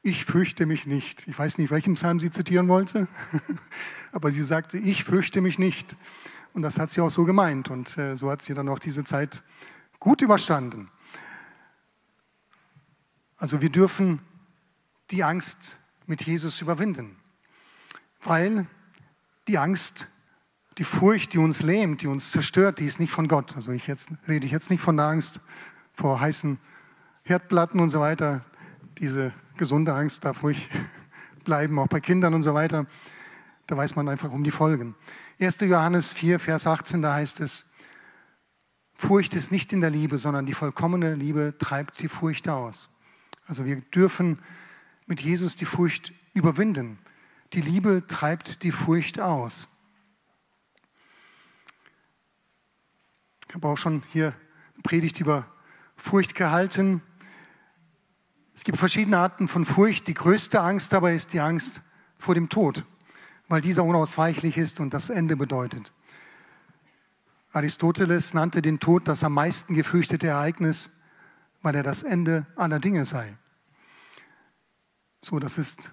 ich 0.04 0.26
fürchte 0.26 0.66
mich 0.66 0.86
nicht. 0.86 1.26
Ich 1.26 1.36
weiß 1.36 1.56
nicht, 1.56 1.70
welchen 1.70 1.94
Psalm 1.94 2.20
sie 2.20 2.30
zitieren 2.30 2.68
wollte, 2.68 3.08
aber 4.12 4.30
sie 4.30 4.44
sagte, 4.44 4.76
ich 4.76 5.02
fürchte 5.02 5.40
mich 5.40 5.58
nicht. 5.58 5.96
Und 6.52 6.60
das 6.60 6.78
hat 6.78 6.90
sie 6.90 7.00
auch 7.00 7.10
so 7.10 7.24
gemeint 7.24 7.70
und 7.70 7.96
äh, 7.96 8.14
so 8.14 8.30
hat 8.30 8.42
sie 8.42 8.52
dann 8.52 8.68
auch 8.68 8.78
diese 8.78 9.02
Zeit 9.02 9.42
gut 9.98 10.20
überstanden. 10.20 10.90
Also 13.38 13.62
wir 13.62 13.70
dürfen 13.70 14.20
die 15.10 15.24
Angst 15.24 15.78
mit 16.06 16.22
Jesus 16.24 16.60
überwinden, 16.60 17.16
weil 18.22 18.66
die 19.48 19.56
Angst, 19.56 20.08
die 20.76 20.84
Furcht, 20.84 21.32
die 21.32 21.38
uns 21.38 21.62
lähmt, 21.62 22.02
die 22.02 22.08
uns 22.08 22.30
zerstört, 22.30 22.78
die 22.78 22.84
ist 22.84 23.00
nicht 23.00 23.10
von 23.10 23.26
Gott. 23.26 23.56
Also 23.56 23.72
ich 23.72 23.86
jetzt, 23.86 24.10
rede 24.28 24.44
ich 24.44 24.52
jetzt 24.52 24.70
nicht 24.70 24.82
von 24.82 24.98
der 24.98 25.06
Angst 25.06 25.40
vor 25.94 26.20
heißen 26.20 26.58
Herdplatten 27.22 27.80
und 27.80 27.88
so 27.88 28.00
weiter. 28.00 28.44
Diese 28.98 29.32
gesunde 29.56 29.94
Angst 29.94 30.24
darf 30.24 30.42
ruhig 30.42 30.68
bleiben, 31.44 31.78
auch 31.78 31.88
bei 31.88 32.00
Kindern 32.00 32.34
und 32.34 32.42
so 32.42 32.54
weiter. 32.54 32.86
Da 33.66 33.76
weiß 33.76 33.96
man 33.96 34.08
einfach 34.08 34.30
um 34.30 34.44
die 34.44 34.50
Folgen. 34.50 34.94
1. 35.40 35.60
Johannes 35.60 36.12
4, 36.12 36.38
Vers 36.38 36.66
18, 36.66 37.02
da 37.02 37.14
heißt 37.14 37.40
es, 37.40 37.64
Furcht 38.94 39.34
ist 39.34 39.50
nicht 39.50 39.72
in 39.72 39.80
der 39.80 39.90
Liebe, 39.90 40.18
sondern 40.18 40.46
die 40.46 40.54
vollkommene 40.54 41.14
Liebe 41.14 41.54
treibt 41.58 42.00
die 42.00 42.08
Furcht 42.08 42.48
aus. 42.48 42.88
Also 43.46 43.64
wir 43.64 43.80
dürfen 43.80 44.40
mit 45.06 45.20
Jesus 45.20 45.56
die 45.56 45.64
Furcht 45.64 46.12
überwinden. 46.32 46.98
Die 47.52 47.60
Liebe 47.60 48.06
treibt 48.06 48.62
die 48.62 48.72
Furcht 48.72 49.20
aus. 49.20 49.68
Ich 53.48 53.54
habe 53.54 53.68
auch 53.68 53.76
schon 53.76 54.02
hier 54.12 54.34
Predigt 54.82 55.20
über 55.20 55.46
Furcht 55.96 56.34
gehalten. 56.34 57.02
Es 58.54 58.64
gibt 58.64 58.78
verschiedene 58.78 59.18
Arten 59.18 59.48
von 59.48 59.64
Furcht. 59.64 60.06
Die 60.06 60.14
größte 60.14 60.60
Angst 60.60 60.92
dabei 60.92 61.14
ist 61.14 61.32
die 61.32 61.40
Angst 61.40 61.80
vor 62.18 62.34
dem 62.34 62.48
Tod, 62.48 62.84
weil 63.48 63.60
dieser 63.60 63.84
unausweichlich 63.84 64.56
ist 64.56 64.80
und 64.80 64.94
das 64.94 65.10
Ende 65.10 65.36
bedeutet. 65.36 65.92
Aristoteles 67.52 68.34
nannte 68.34 68.62
den 68.62 68.80
Tod 68.80 69.06
das 69.08 69.24
am 69.24 69.34
meisten 69.34 69.74
gefürchtete 69.74 70.26
Ereignis 70.26 70.90
weil 71.64 71.74
er 71.74 71.82
das 71.82 72.02
Ende 72.02 72.46
aller 72.56 72.78
Dinge 72.78 73.06
sei. 73.06 73.38
So, 75.22 75.38
das 75.38 75.56
ist 75.56 75.90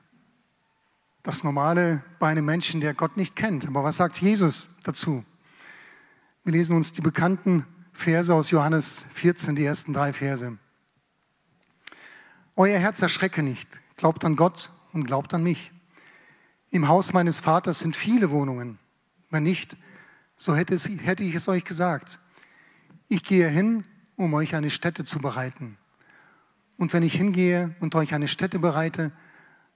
das 1.23 1.45
Normale 1.45 2.03
bei 2.19 2.27
einem 2.27 2.43
Menschen, 2.43 2.81
der 2.81 2.93
Gott 2.93 3.15
nicht 3.15 3.37
kennt. 3.37 3.65
Aber 3.65 3.81
was 3.81 3.95
sagt 3.95 4.17
Jesus 4.17 4.69
dazu? 4.83 5.23
Wir 6.43 6.51
lesen 6.51 6.75
uns 6.75 6.91
die 6.91 6.99
bekannten 6.99 7.65
Verse 7.93 8.33
aus 8.33 8.51
Johannes 8.51 9.05
14, 9.13 9.55
die 9.55 9.63
ersten 9.63 9.93
drei 9.93 10.11
Verse. 10.11 10.57
Euer 12.55 12.79
Herz 12.79 13.01
erschrecke 13.01 13.43
nicht, 13.43 13.79
glaubt 13.97 14.25
an 14.25 14.35
Gott 14.35 14.71
und 14.93 15.05
glaubt 15.05 15.33
an 15.33 15.43
mich. 15.43 15.71
Im 16.69 16.87
Haus 16.87 17.13
meines 17.13 17.39
Vaters 17.39 17.79
sind 17.79 17.95
viele 17.95 18.31
Wohnungen. 18.31 18.79
Wenn 19.29 19.43
nicht, 19.43 19.77
so 20.35 20.55
hätte, 20.55 20.73
es, 20.73 20.87
hätte 20.87 21.23
ich 21.23 21.35
es 21.35 21.47
euch 21.47 21.63
gesagt. 21.63 22.19
Ich 23.07 23.23
gehe 23.23 23.47
hin, 23.47 23.85
um 24.15 24.33
euch 24.33 24.55
eine 24.55 24.69
Stätte 24.69 25.05
zu 25.05 25.19
bereiten. 25.19 25.77
Und 26.77 26.93
wenn 26.93 27.03
ich 27.03 27.13
hingehe 27.13 27.75
und 27.79 27.93
euch 27.95 28.13
eine 28.13 28.27
Stätte 28.27 28.59
bereite, 28.59 29.11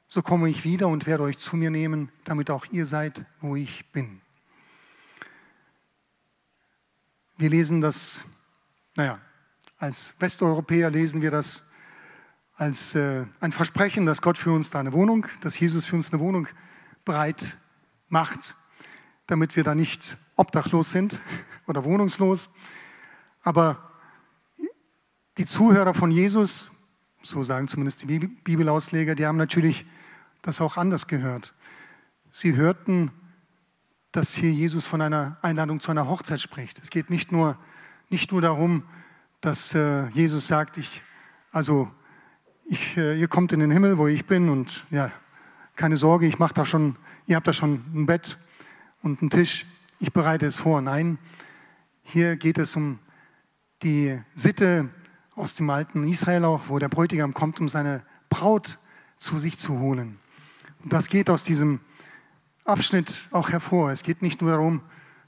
so 0.07 0.21
komme 0.21 0.49
ich 0.49 0.63
wieder 0.63 0.87
und 0.87 1.05
werde 1.05 1.23
euch 1.23 1.37
zu 1.37 1.55
mir 1.55 1.69
nehmen, 1.69 2.09
damit 2.23 2.49
auch 2.49 2.65
ihr 2.71 2.85
seid, 2.85 3.25
wo 3.41 3.55
ich 3.55 3.91
bin. 3.91 4.21
Wir 7.37 7.49
lesen 7.49 7.81
das, 7.81 8.23
naja, 8.95 9.19
als 9.77 10.15
Westeuropäer 10.19 10.89
lesen 10.89 11.21
wir 11.21 11.31
das 11.31 11.69
als 12.57 12.95
äh, 12.95 13.25
ein 13.41 13.51
Versprechen, 13.51 14.05
dass 14.05 14.21
Gott 14.21 14.37
für 14.37 14.51
uns 14.51 14.69
da 14.69 14.79
eine 14.79 14.93
Wohnung, 14.93 15.27
dass 15.41 15.59
Jesus 15.59 15.85
für 15.85 15.95
uns 15.95 16.11
eine 16.11 16.21
Wohnung 16.21 16.47
bereit 17.03 17.57
macht, 18.07 18.55
damit 19.27 19.55
wir 19.55 19.63
da 19.63 19.75
nicht 19.75 20.17
obdachlos 20.35 20.91
sind 20.91 21.19
oder 21.67 21.83
wohnungslos. 21.83 22.49
Aber 23.43 23.91
die 25.37 25.45
Zuhörer 25.45 25.93
von 25.93 26.11
Jesus, 26.11 26.71
so 27.21 27.43
sagen 27.43 27.67
zumindest 27.67 28.03
die 28.03 28.19
Bibelausleger, 28.19 29.15
die 29.15 29.25
haben 29.25 29.37
natürlich 29.37 29.85
das 30.41 30.61
auch 30.61 30.77
anders 30.77 31.07
gehört. 31.07 31.53
Sie 32.29 32.55
hörten, 32.55 33.11
dass 34.11 34.33
hier 34.33 34.51
Jesus 34.51 34.85
von 34.85 35.01
einer 35.01 35.37
Einladung 35.41 35.81
zu 35.81 35.91
einer 35.91 36.07
Hochzeit 36.07 36.39
spricht. 36.39 36.79
Es 36.81 36.89
geht 36.89 37.09
nicht 37.09 37.33
nur, 37.33 37.57
nicht 38.09 38.31
nur 38.31 38.41
darum, 38.41 38.83
dass 39.41 39.73
äh, 39.73 40.07
Jesus 40.09 40.47
sagt, 40.47 40.77
ich, 40.77 41.03
also 41.51 41.91
ich, 42.65 42.97
äh, 42.97 43.19
ihr 43.19 43.27
kommt 43.27 43.53
in 43.53 43.59
den 43.59 43.71
Himmel, 43.71 43.97
wo 43.97 44.07
ich 44.07 44.25
bin 44.25 44.49
und 44.49 44.85
ja, 44.89 45.11
keine 45.75 45.97
Sorge, 45.97 46.25
ich 46.25 46.39
mache 46.39 46.53
da 46.53 46.65
schon, 46.65 46.95
ihr 47.27 47.35
habt 47.35 47.47
da 47.47 47.53
schon 47.53 47.83
ein 47.93 48.05
Bett 48.05 48.37
und 49.01 49.21
einen 49.21 49.29
Tisch, 49.29 49.65
ich 49.99 50.11
bereite 50.11 50.45
es 50.45 50.57
vor. 50.57 50.81
Nein, 50.81 51.17
hier 52.03 52.35
geht 52.35 52.57
es 52.57 52.75
um 52.75 52.99
die 53.83 54.19
Sitte 54.35 54.89
aus 55.35 55.53
dem 55.53 55.69
alten 55.69 56.07
Israel 56.07 56.45
auch, 56.45 56.61
wo 56.67 56.79
der 56.79 56.89
Bräutigam 56.89 57.33
kommt, 57.33 57.59
um 57.59 57.69
seine 57.69 58.03
Braut 58.29 58.79
zu 59.17 59.37
sich 59.37 59.59
zu 59.59 59.79
holen. 59.79 60.17
Und 60.83 60.93
das 60.93 61.09
geht 61.09 61.29
aus 61.29 61.43
diesem 61.43 61.79
Abschnitt 62.63 63.25
auch 63.31 63.49
hervor. 63.49 63.91
Es 63.91 64.01
geht 64.01 64.21
nicht 64.21 64.41
nur 64.41 64.51
darum, 64.51 64.81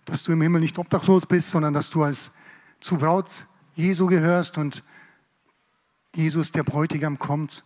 dass 0.06 0.24
du 0.24 0.32
im 0.32 0.42
Himmel 0.42 0.62
nicht 0.62 0.80
obdachlos 0.80 1.26
bist, 1.26 1.52
sondern 1.52 1.74
dass 1.74 1.90
du 1.90 2.04
als 2.04 2.32
zu 2.80 2.98
Braut 2.98 3.46
Jesu 3.76 4.08
gehörst 4.08 4.58
und 4.58 4.84
Jesus, 6.16 6.52
der 6.52 6.64
Bräutigam, 6.64 7.20
kommt, 7.20 7.64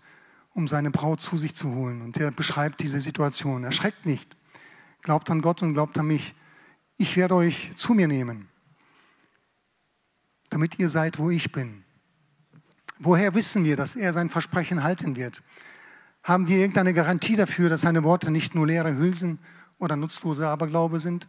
um 0.54 0.68
seine 0.68 0.92
Braut 0.92 1.22
zu 1.22 1.38
sich 1.38 1.56
zu 1.56 1.74
holen. 1.74 2.02
Und 2.02 2.18
er 2.18 2.32
beschreibt 2.32 2.82
diese 2.82 3.00
Situation. 3.00 3.64
Erschreckt 3.64 4.06
nicht. 4.06 4.36
Glaubt 5.02 5.30
an 5.30 5.42
Gott 5.42 5.62
und 5.62 5.74
glaubt 5.74 5.98
an 5.98 6.08
mich. 6.08 6.36
Ich 6.98 7.18
werde 7.18 7.36
euch 7.36 7.72
zu 7.76 7.94
mir 7.94 8.08
nehmen, 8.08 8.48
damit 10.50 10.78
ihr 10.78 10.90
seid, 10.90 11.18
wo 11.18 11.30
ich 11.30 11.52
bin. 11.52 11.84
Woher 13.00 13.34
wissen 13.34 13.64
wir, 13.64 13.76
dass 13.76 13.96
er 13.96 14.14
sein 14.14 14.30
Versprechen 14.30 14.84
halten 14.84 15.16
wird? 15.16 15.42
Haben 16.24 16.48
wir 16.48 16.58
irgendeine 16.58 16.94
Garantie 16.94 17.36
dafür, 17.36 17.70
dass 17.70 17.82
seine 17.82 18.04
Worte 18.04 18.30
nicht 18.30 18.54
nur 18.54 18.68
leere 18.68 18.96
Hülsen 18.96 19.40
oder 19.80 19.96
nutzlose 19.96 20.48
Aberglaube 20.48 21.00
sind? 21.00 21.28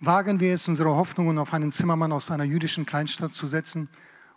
Wagen 0.00 0.40
wir 0.40 0.54
es, 0.54 0.66
unsere 0.66 0.96
Hoffnungen 0.96 1.36
auf 1.36 1.52
einen 1.52 1.72
Zimmermann 1.72 2.10
aus 2.10 2.30
einer 2.30 2.44
jüdischen 2.44 2.86
Kleinstadt 2.86 3.34
zu 3.34 3.46
setzen, 3.46 3.90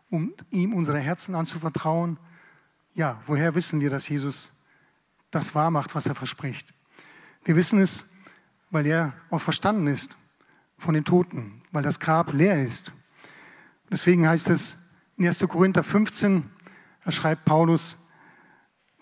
um 0.10 0.34
ihm 0.52 0.74
unsere 0.74 1.00
Herzen 1.00 1.36
anzuvertrauen? 1.36 2.18
Ja, 2.94 3.22
woher 3.28 3.56
wissen 3.56 3.82
wir, 3.82 3.90
dass 3.90 4.08
Jesus 4.08 4.52
das 5.32 5.56
wahrmacht, 5.56 5.96
was 5.96 6.06
er 6.06 6.16
verspricht? 6.16 6.74
Wir 7.44 7.56
wissen 7.56 7.80
es, 7.80 8.12
weil 8.72 8.86
er 8.86 9.14
auch 9.30 9.42
verstanden 9.42 9.88
ist 9.88 10.16
von 10.78 10.94
den 10.94 11.06
Toten, 11.06 11.62
weil 11.72 11.84
das 11.84 12.00
Grab 12.00 12.34
leer 12.34 12.64
ist. 12.64 12.92
Deswegen 13.92 14.28
heißt 14.28 14.50
es, 14.50 14.78
In 15.18 15.26
1. 15.28 15.40
Korinther 15.48 15.84
15, 15.84 16.50
da 17.04 17.12
schreibt 17.12 17.46
Paulus, 17.46 17.96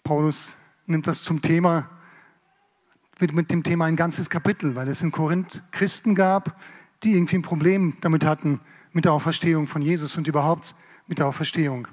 Paulus 0.04 0.58
nimmt 0.86 1.08
das 1.08 1.24
zum 1.24 1.42
Thema, 1.42 1.90
wird 3.18 3.34
mit 3.34 3.52
dem 3.52 3.64
Thema 3.64 3.86
ein 3.86 3.96
ganzes 3.96 4.30
Kapitel, 4.30 4.76
weil 4.76 4.88
es 4.90 5.02
in 5.02 5.12
Korinth 5.12 5.64
Christen 5.72 6.14
gab, 6.14 6.60
die 7.04 7.14
irgendwie 7.14 7.38
ein 7.38 7.42
Problem 7.42 7.96
damit 8.02 8.26
hatten, 8.26 8.60
mit 8.92 9.06
der 9.06 9.14
Auferstehung 9.14 9.68
von 9.68 9.82
Jesus 9.82 10.18
und 10.18 10.28
überhaupt 10.28 10.76
mit 11.08 11.20
der 11.20 11.28
Auferstehung. 11.28 11.88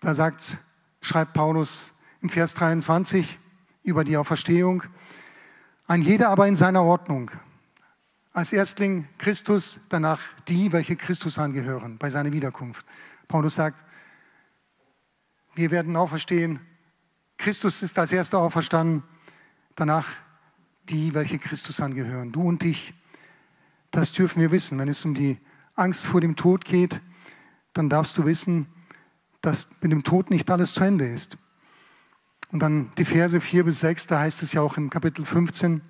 Da 0.00 0.14
sagt, 0.14 0.56
schreibt 1.00 1.34
Paulus 1.34 1.92
im 2.22 2.28
Vers 2.28 2.54
23 2.54 3.38
über 3.82 4.04
die 4.04 4.16
Auferstehung, 4.16 4.82
ein 5.86 6.02
jeder 6.02 6.28
aber 6.28 6.46
in 6.46 6.56
seiner 6.56 6.84
Ordnung. 6.84 7.30
Als 8.32 8.52
Erstling 8.52 9.08
Christus, 9.18 9.80
danach 9.88 10.20
die, 10.46 10.72
welche 10.72 10.94
Christus 10.94 11.38
angehören 11.38 11.98
bei 11.98 12.10
seiner 12.10 12.32
Wiederkunft. 12.32 12.86
Paulus 13.26 13.56
sagt, 13.56 13.84
wir 15.54 15.70
werden 15.70 15.96
auferstehen. 15.96 16.60
Christus 17.38 17.82
ist 17.82 17.98
als 17.98 18.12
erster 18.12 18.38
auferstanden, 18.38 19.02
danach 19.74 20.06
die, 20.88 21.12
welche 21.14 21.38
Christus 21.38 21.80
angehören. 21.80 22.32
Du 22.32 22.42
und 22.42 22.64
ich. 22.64 22.94
Das 23.90 24.12
dürfen 24.12 24.40
wir 24.40 24.52
wissen. 24.52 24.78
Wenn 24.78 24.88
es 24.88 25.04
um 25.04 25.14
die 25.14 25.38
Angst 25.74 26.06
vor 26.06 26.20
dem 26.20 26.36
Tod 26.36 26.64
geht, 26.64 27.00
dann 27.72 27.88
darfst 27.88 28.16
du 28.18 28.24
wissen, 28.24 28.66
dass 29.40 29.68
mit 29.80 29.92
dem 29.92 30.04
Tod 30.04 30.30
nicht 30.30 30.50
alles 30.50 30.72
zu 30.74 30.84
Ende 30.84 31.06
ist. 31.06 31.36
Und 32.52 32.60
dann 32.60 32.92
die 32.98 33.04
Verse 33.04 33.40
4 33.40 33.64
bis 33.64 33.80
6, 33.80 34.08
da 34.08 34.20
heißt 34.20 34.42
es 34.42 34.52
ja 34.52 34.60
auch 34.60 34.76
im 34.76 34.90
Kapitel 34.90 35.24
15, 35.24 35.80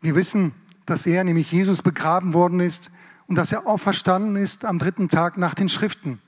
wir 0.00 0.14
wissen, 0.14 0.52
dass 0.86 1.06
er, 1.06 1.24
nämlich 1.24 1.52
Jesus, 1.52 1.82
begraben 1.82 2.34
worden 2.34 2.60
ist 2.60 2.90
und 3.26 3.36
dass 3.36 3.52
er 3.52 3.66
auferstanden 3.66 4.36
ist 4.36 4.64
am 4.64 4.78
dritten 4.78 5.08
Tag 5.08 5.36
nach 5.36 5.54
den 5.54 5.68
Schriften 5.68 6.20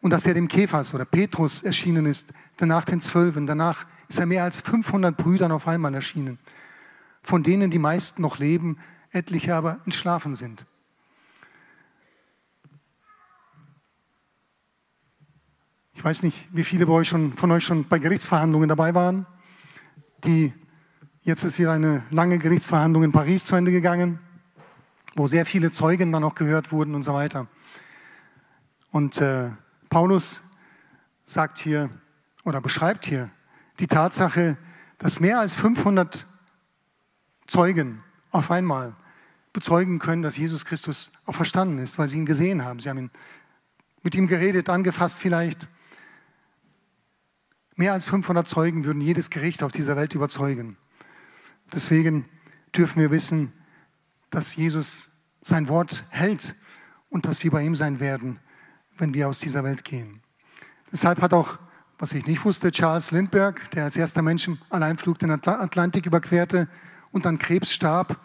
und 0.00 0.10
dass 0.10 0.26
er 0.26 0.34
dem 0.34 0.48
Kephas 0.48 0.94
oder 0.94 1.04
Petrus 1.04 1.62
erschienen 1.62 2.06
ist, 2.06 2.32
danach 2.56 2.84
den 2.84 3.00
Zwölfen, 3.00 3.46
danach 3.46 3.86
ist 4.08 4.18
er 4.18 4.26
mehr 4.26 4.44
als 4.44 4.60
500 4.60 5.16
Brüdern 5.16 5.52
auf 5.52 5.68
einmal 5.68 5.94
erschienen, 5.94 6.38
von 7.22 7.42
denen 7.42 7.70
die 7.70 7.78
meisten 7.78 8.22
noch 8.22 8.38
leben, 8.38 8.78
etliche 9.10 9.54
aber 9.54 9.80
entschlafen 9.84 10.34
sind. 10.34 10.64
Ich 16.00 16.04
weiß 16.04 16.22
nicht, 16.22 16.48
wie 16.50 16.64
viele 16.64 16.86
bei 16.86 16.94
euch 16.94 17.08
schon, 17.08 17.34
von 17.34 17.50
euch 17.50 17.62
schon 17.62 17.84
bei 17.84 17.98
Gerichtsverhandlungen 17.98 18.70
dabei 18.70 18.94
waren. 18.94 19.26
Die, 20.24 20.50
jetzt 21.24 21.44
ist 21.44 21.58
wieder 21.58 21.72
eine 21.72 22.04
lange 22.08 22.38
Gerichtsverhandlung 22.38 23.02
in 23.02 23.12
Paris 23.12 23.44
zu 23.44 23.54
Ende 23.54 23.70
gegangen, 23.70 24.18
wo 25.14 25.26
sehr 25.26 25.44
viele 25.44 25.72
Zeugen 25.72 26.10
dann 26.10 26.24
auch 26.24 26.34
gehört 26.34 26.72
wurden 26.72 26.94
und 26.94 27.02
so 27.02 27.12
weiter. 27.12 27.48
Und 28.90 29.20
äh, 29.20 29.50
Paulus 29.90 30.40
sagt 31.26 31.58
hier 31.58 31.90
oder 32.44 32.62
beschreibt 32.62 33.04
hier 33.04 33.28
die 33.78 33.86
Tatsache, 33.86 34.56
dass 34.96 35.20
mehr 35.20 35.38
als 35.38 35.52
500 35.52 36.24
Zeugen 37.46 38.02
auf 38.30 38.50
einmal 38.50 38.94
bezeugen 39.52 39.98
können, 39.98 40.22
dass 40.22 40.38
Jesus 40.38 40.64
Christus 40.64 41.12
auch 41.26 41.34
verstanden 41.34 41.76
ist, 41.76 41.98
weil 41.98 42.08
sie 42.08 42.16
ihn 42.16 42.24
gesehen 42.24 42.64
haben. 42.64 42.80
Sie 42.80 42.88
haben 42.88 42.96
ihn 42.96 43.10
mit 44.02 44.14
ihm 44.14 44.28
geredet, 44.28 44.70
angefasst 44.70 45.18
vielleicht. 45.18 45.68
Mehr 47.80 47.94
als 47.94 48.04
500 48.04 48.46
Zeugen 48.46 48.84
würden 48.84 49.00
jedes 49.00 49.30
Gericht 49.30 49.62
auf 49.62 49.72
dieser 49.72 49.96
Welt 49.96 50.14
überzeugen. 50.14 50.76
Deswegen 51.72 52.26
dürfen 52.76 53.00
wir 53.00 53.10
wissen, 53.10 53.54
dass 54.28 54.54
Jesus 54.54 55.12
sein 55.40 55.66
Wort 55.66 56.04
hält 56.10 56.54
und 57.08 57.24
dass 57.24 57.42
wir 57.42 57.50
bei 57.50 57.62
ihm 57.62 57.74
sein 57.74 57.98
werden, 57.98 58.38
wenn 58.98 59.14
wir 59.14 59.28
aus 59.28 59.38
dieser 59.38 59.64
Welt 59.64 59.82
gehen. 59.82 60.20
Deshalb 60.92 61.22
hat 61.22 61.32
auch, 61.32 61.56
was 61.98 62.12
ich 62.12 62.26
nicht 62.26 62.44
wusste, 62.44 62.70
Charles 62.70 63.12
Lindbergh, 63.12 63.58
der 63.72 63.84
als 63.84 63.96
erster 63.96 64.20
Mensch 64.20 64.46
im 64.46 64.58
Alleinflug 64.68 65.18
den 65.18 65.30
Atlantik 65.30 66.04
überquerte 66.04 66.68
und 67.12 67.24
an 67.24 67.38
Krebs 67.38 67.72
starb, 67.72 68.20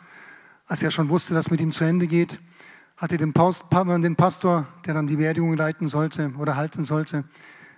als 0.68 0.84
er 0.84 0.92
schon 0.92 1.08
wusste, 1.08 1.34
dass 1.34 1.50
mit 1.50 1.62
ihm 1.62 1.72
zu 1.72 1.86
Ende 1.86 2.08
geht, 2.08 2.42
hatte 2.98 3.16
den 3.16 3.32
Pastor, 3.32 4.68
der 4.86 4.94
dann 4.94 5.08
die 5.08 5.16
Beerdigung 5.16 5.56
leiten 5.56 5.88
sollte 5.88 6.34
oder 6.38 6.58
halten 6.58 6.84
sollte, 6.84 7.24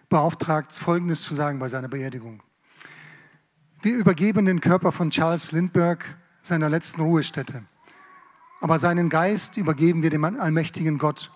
beauftragt, 0.10 0.72
Folgendes 0.74 1.22
zu 1.22 1.34
sagen 1.34 1.60
bei 1.60 1.68
seiner 1.68 1.88
Beerdigung. 1.88 2.42
Wir 3.82 3.96
übergeben 3.96 4.46
den 4.46 4.62
Körper 4.62 4.92
von 4.92 5.10
Charles 5.12 5.52
Lindbergh 5.52 6.04
seiner 6.42 6.70
letzten 6.70 7.02
Ruhestätte. 7.02 7.64
Aber 8.60 8.80
seinen 8.80 9.10
Geist 9.10 9.58
übergeben 9.58 10.02
wir 10.02 10.10
dem 10.10 10.24
allmächtigen 10.24 10.98
Gott. 10.98 11.32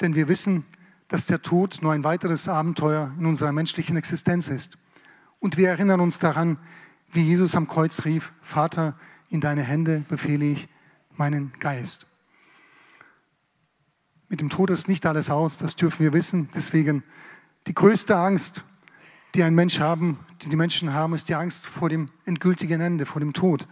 Denn 0.00 0.14
wir 0.14 0.28
wissen, 0.28 0.64
dass 1.08 1.26
der 1.26 1.42
Tod 1.42 1.78
nur 1.82 1.92
ein 1.92 2.02
weiteres 2.02 2.48
Abenteuer 2.48 3.12
in 3.18 3.26
unserer 3.26 3.52
menschlichen 3.52 3.96
Existenz 3.96 4.48
ist. 4.48 4.76
Und 5.38 5.56
wir 5.56 5.68
erinnern 5.68 6.00
uns 6.00 6.18
daran, 6.18 6.58
wie 7.12 7.22
Jesus 7.22 7.54
am 7.54 7.68
Kreuz 7.68 8.04
rief, 8.04 8.32
Vater, 8.40 8.98
in 9.30 9.40
deine 9.40 9.62
Hände 9.62 10.04
befehle 10.08 10.46
ich 10.46 10.68
meinen 11.16 11.52
Geist. 11.60 12.06
Mit 14.28 14.40
dem 14.40 14.50
Tod 14.50 14.70
ist 14.70 14.88
nicht 14.88 15.06
alles 15.06 15.30
aus, 15.30 15.56
das 15.58 15.76
dürfen 15.76 16.02
wir 16.02 16.12
wissen. 16.12 16.48
Deswegen 16.54 17.04
die 17.66 17.74
größte 17.74 18.16
Angst, 18.16 18.62
die 19.34 19.42
ein 19.42 19.54
Mensch 19.54 19.80
haben, 19.80 20.18
die 20.42 20.48
die 20.48 20.56
Menschen 20.56 20.92
haben, 20.92 21.14
ist 21.14 21.28
die 21.28 21.34
Angst 21.34 21.66
vor 21.66 21.88
dem 21.88 22.10
endgültigen 22.24 22.80
Ende, 22.80 23.06
vor 23.06 23.20
dem 23.20 23.32
Tod. 23.32 23.66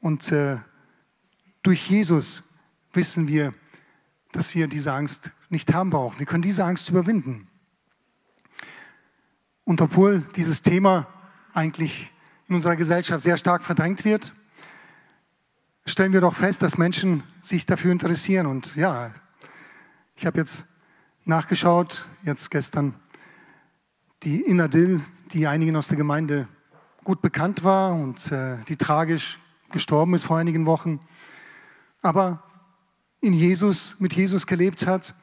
Und 0.00 0.30
äh, 0.30 0.58
durch 1.62 1.88
Jesus 1.88 2.42
wissen 2.92 3.28
wir, 3.28 3.52
dass 4.32 4.54
wir 4.54 4.68
diese 4.68 4.92
Angst 4.92 5.30
nicht 5.48 5.72
haben 5.72 5.90
brauchen. 5.90 6.18
Wir 6.18 6.26
können 6.26 6.42
diese 6.42 6.64
Angst 6.64 6.88
überwinden. 6.90 7.48
Und 9.64 9.80
obwohl 9.80 10.20
dieses 10.36 10.62
Thema 10.62 11.08
eigentlich 11.54 12.12
in 12.48 12.54
unserer 12.54 12.76
Gesellschaft 12.76 13.22
sehr 13.22 13.36
stark 13.36 13.64
verdrängt 13.64 14.04
wird, 14.04 14.32
stellen 15.86 16.12
wir 16.12 16.20
doch 16.20 16.36
fest, 16.36 16.62
dass 16.62 16.78
Menschen 16.78 17.22
sich 17.42 17.66
dafür 17.66 17.90
interessieren. 17.90 18.46
Und 18.46 18.76
ja, 18.76 19.12
ich 20.14 20.26
habe 20.26 20.38
jetzt 20.38 20.64
nachgeschaut, 21.26 22.06
jetzt 22.22 22.52
gestern, 22.52 22.94
die 24.22 24.40
Inadil, 24.42 25.00
die 25.32 25.48
einigen 25.48 25.74
aus 25.74 25.88
der 25.88 25.96
Gemeinde 25.96 26.46
gut 27.02 27.20
bekannt 27.20 27.64
war 27.64 27.94
und 27.94 28.30
äh, 28.30 28.58
die 28.68 28.76
tragisch 28.76 29.40
gestorben 29.72 30.14
ist 30.14 30.22
vor 30.22 30.38
einigen 30.38 30.66
Wochen, 30.66 31.00
aber 32.00 32.44
in 33.20 33.32
Jesus, 33.32 33.98
mit 33.98 34.14
Jesus 34.14 34.46
gelebt 34.46 34.86
hat 34.86 35.14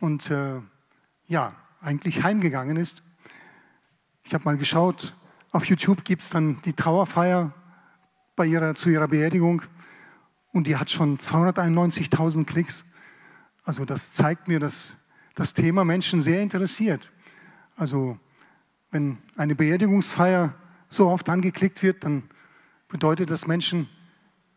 und 0.00 0.30
äh, 0.30 0.60
ja, 1.26 1.54
eigentlich 1.82 2.22
heimgegangen 2.22 2.78
ist. 2.78 3.02
Ich 4.22 4.32
habe 4.32 4.44
mal 4.44 4.56
geschaut, 4.56 5.14
auf 5.52 5.66
YouTube 5.66 6.02
gibt 6.02 6.22
es 6.22 6.30
dann 6.30 6.62
die 6.62 6.72
Trauerfeier 6.72 7.52
bei 8.36 8.46
ihrer, 8.46 8.74
zu 8.74 8.88
ihrer 8.88 9.08
Beerdigung 9.08 9.60
und 10.52 10.66
die 10.66 10.76
hat 10.76 10.90
schon 10.90 11.18
291.000 11.18 12.46
Klicks. 12.46 12.86
Also 13.64 13.84
das 13.84 14.12
zeigt 14.12 14.48
mir, 14.48 14.58
dass 14.58 14.96
das 15.34 15.54
Thema 15.54 15.84
Menschen 15.84 16.22
sehr 16.22 16.42
interessiert. 16.42 17.10
Also 17.76 18.18
wenn 18.90 19.18
eine 19.36 19.54
Beerdigungsfeier 19.54 20.54
so 20.88 21.08
oft 21.08 21.28
angeklickt 21.28 21.82
wird, 21.82 22.04
dann 22.04 22.24
bedeutet 22.88 23.30
das, 23.30 23.46
Menschen 23.46 23.88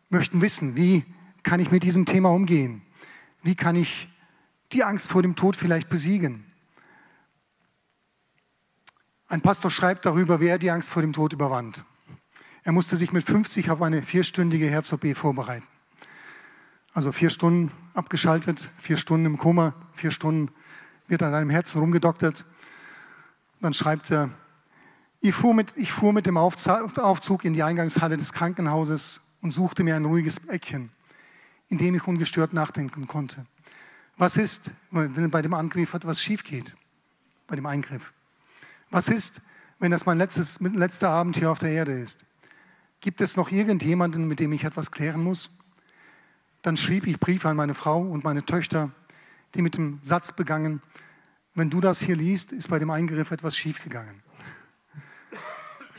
möchten 0.08 0.40
wissen, 0.40 0.76
wie 0.76 1.04
kann 1.42 1.60
ich 1.60 1.70
mit 1.70 1.82
diesem 1.82 2.06
Thema 2.06 2.30
umgehen? 2.30 2.82
Wie 3.42 3.54
kann 3.54 3.76
ich 3.76 4.08
die 4.72 4.84
Angst 4.84 5.10
vor 5.10 5.22
dem 5.22 5.36
Tod 5.36 5.56
vielleicht 5.56 5.88
besiegen? 5.88 6.44
Ein 9.28 9.40
Pastor 9.40 9.70
schreibt 9.70 10.06
darüber, 10.06 10.40
wie 10.40 10.48
er 10.48 10.58
die 10.58 10.70
Angst 10.70 10.90
vor 10.90 11.02
dem 11.02 11.12
Tod 11.12 11.32
überwand. 11.32 11.84
Er 12.62 12.72
musste 12.72 12.96
sich 12.96 13.12
mit 13.12 13.24
50 13.24 13.70
auf 13.70 13.82
eine 13.82 14.02
vierstündige 14.02 14.70
Herz-OP 14.70 15.16
vorbereiten. 15.16 15.66
Also 16.92 17.12
vier 17.12 17.30
Stunden 17.30 17.72
abgeschaltet, 17.92 18.70
vier 18.78 18.96
Stunden 18.96 19.26
im 19.26 19.38
Koma, 19.38 19.74
vier 19.92 20.10
Stunden 20.10 20.50
wird 21.08 21.22
an 21.22 21.34
einem 21.34 21.50
Herzen 21.50 21.80
rumgedoktert. 21.80 22.44
Dann 23.60 23.74
schreibt 23.74 24.10
er, 24.10 24.30
ich 25.20 25.34
fuhr 25.34 25.54
mit, 25.54 25.72
ich 25.76 25.90
fuhr 25.90 26.12
mit 26.12 26.26
dem 26.26 26.36
Aufzug 26.36 27.44
in 27.44 27.54
die 27.54 27.62
Eingangshalle 27.62 28.16
des 28.16 28.32
Krankenhauses 28.32 29.22
und 29.40 29.52
suchte 29.52 29.82
mir 29.82 29.96
ein 29.96 30.04
ruhiges 30.04 30.38
Eckchen, 30.48 30.90
in 31.68 31.78
dem 31.78 31.94
ich 31.94 32.06
ungestört 32.06 32.52
nachdenken 32.52 33.06
konnte. 33.06 33.46
Was 34.16 34.36
ist, 34.36 34.70
wenn 34.90 35.30
bei 35.30 35.42
dem 35.42 35.54
Angriff 35.54 35.94
etwas 35.94 36.22
schief 36.22 36.44
geht? 36.44 36.74
Bei 37.46 37.56
dem 37.56 37.66
Eingriff. 37.66 38.12
Was 38.90 39.08
ist, 39.08 39.40
wenn 39.78 39.90
das 39.90 40.06
mein 40.06 40.18
letztes, 40.18 40.60
letzter 40.60 41.10
Abend 41.10 41.36
hier 41.36 41.50
auf 41.50 41.58
der 41.58 41.70
Erde 41.70 41.98
ist? 41.98 42.24
Gibt 43.00 43.20
es 43.20 43.36
noch 43.36 43.50
irgendjemanden, 43.50 44.28
mit 44.28 44.40
dem 44.40 44.52
ich 44.52 44.64
etwas 44.64 44.90
klären 44.90 45.22
muss? 45.22 45.50
Dann 46.62 46.76
schrieb 46.76 47.06
ich 47.06 47.18
Briefe 47.18 47.48
an 47.48 47.56
meine 47.56 47.74
Frau 47.74 48.00
und 48.00 48.24
meine 48.24 48.44
Töchter, 48.46 48.90
die 49.54 49.62
mit 49.62 49.76
dem 49.76 49.98
Satz 50.02 50.32
begangen, 50.32 50.82
wenn 51.54 51.70
du 51.70 51.80
das 51.80 52.00
hier 52.00 52.16
liest, 52.16 52.52
ist 52.52 52.68
bei 52.68 52.78
dem 52.78 52.90
Eingriff 52.90 53.30
etwas 53.30 53.56
schiefgegangen. 53.56 54.22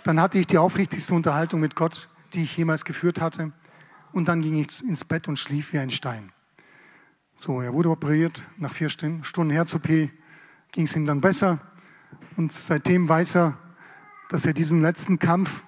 Dann 0.04 0.20
hatte 0.20 0.38
ich 0.38 0.48
die 0.48 0.58
aufrichtigste 0.58 1.14
Unterhaltung 1.14 1.62
mit 1.62 1.76
Gott, 1.76 2.10
die 2.34 2.44
ich 2.44 2.58
jemals 2.58 2.86
geführt 2.86 3.22
hatte. 3.22 3.54
Und 4.12 4.28
dann 4.28 4.42
ging 4.42 4.58
ich 4.58 4.84
ins 4.84 5.06
Bett 5.06 5.28
und 5.28 5.40
schlief 5.40 5.74
wie 5.74 5.80
ein 5.80 5.90
Stein. 5.90 6.32
So, 7.38 7.62
er 7.62 7.74
wurde 7.74 7.90
operiert. 7.90 8.44
Nach 8.58 8.74
vier 8.74 8.90
Stunden 8.90 9.50
Herz-OP 9.50 9.88
ging 9.88 10.84
es 10.84 10.96
ihm 10.96 11.06
dann 11.06 11.22
besser. 11.22 11.60
Und 12.38 12.52
seitdem 12.52 13.08
weiß 13.10 13.36
er, 13.36 13.58
dass 14.30 14.46
er 14.46 14.54
diesen 14.54 14.82
letzten 14.82 15.20
Kampf 15.20 15.64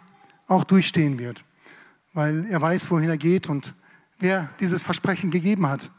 auch 0.47 0.63
durchstehen 0.63 1.19
wird, 1.19 1.43
weil 2.13 2.45
er 2.45 2.61
weiß, 2.61 2.91
wohin 2.91 3.09
er 3.09 3.17
geht 3.17 3.49
und 3.49 3.73
wer 4.19 4.49
dieses 4.59 4.83
Versprechen 4.83 5.29
gegeben 5.31 5.67
hat, 5.67 5.91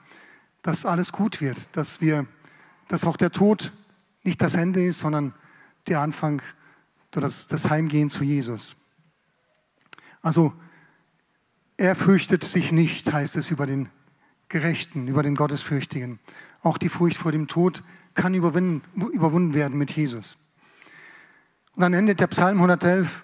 dass 0.69 0.85
alles 0.85 1.13
gut 1.13 1.41
wird, 1.41 1.75
dass 1.75 2.03
wir, 2.03 2.27
dass 2.89 3.05
auch 3.05 3.17
der 3.17 3.33
Tod 3.33 3.73
nicht 4.23 4.43
das 4.43 4.53
Ende 4.53 4.85
ist, 4.85 4.99
sondern 4.99 5.33
der 5.87 6.01
Anfang, 6.01 6.43
das, 7.11 7.47
das 7.47 7.71
Heimgehen 7.71 8.11
zu 8.11 8.23
Jesus. 8.23 8.77
Also 10.21 10.53
er 11.79 11.95
fürchtet 11.95 12.45
sich 12.45 12.71
nicht, 12.71 13.11
heißt 13.11 13.37
es 13.37 13.51
über 13.51 13.65
den 13.65 13.89
Gerechten, 14.51 15.09
über 15.09 15.23
den 15.23 15.37
Gottesfürchtigen. 15.37 16.19
Auch 16.63 16.77
die 16.77 16.91
Furcht 16.91 17.17
vor 17.17 17.33
dem 17.33 17.49
Tod 17.49 17.83
kann 18.13 18.35
überwunden 18.35 19.55
werden 19.55 19.79
mit 19.79 19.97
Jesus. 19.97 20.37
Und 21.77 21.81
dann 21.81 21.95
endet 21.95 22.21
der 22.21 22.27
Psalm 22.27 22.59
111 22.59 23.23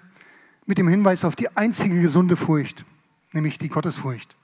mit 0.64 0.78
dem 0.78 0.88
Hinweis 0.88 1.26
auf 1.26 1.37
die 1.37 1.54
einzige 1.54 2.00
gesunde 2.00 2.37
Furcht, 2.37 2.87
nämlich 3.33 3.59
die 3.59 3.68
Gottesfurcht. 3.68 4.35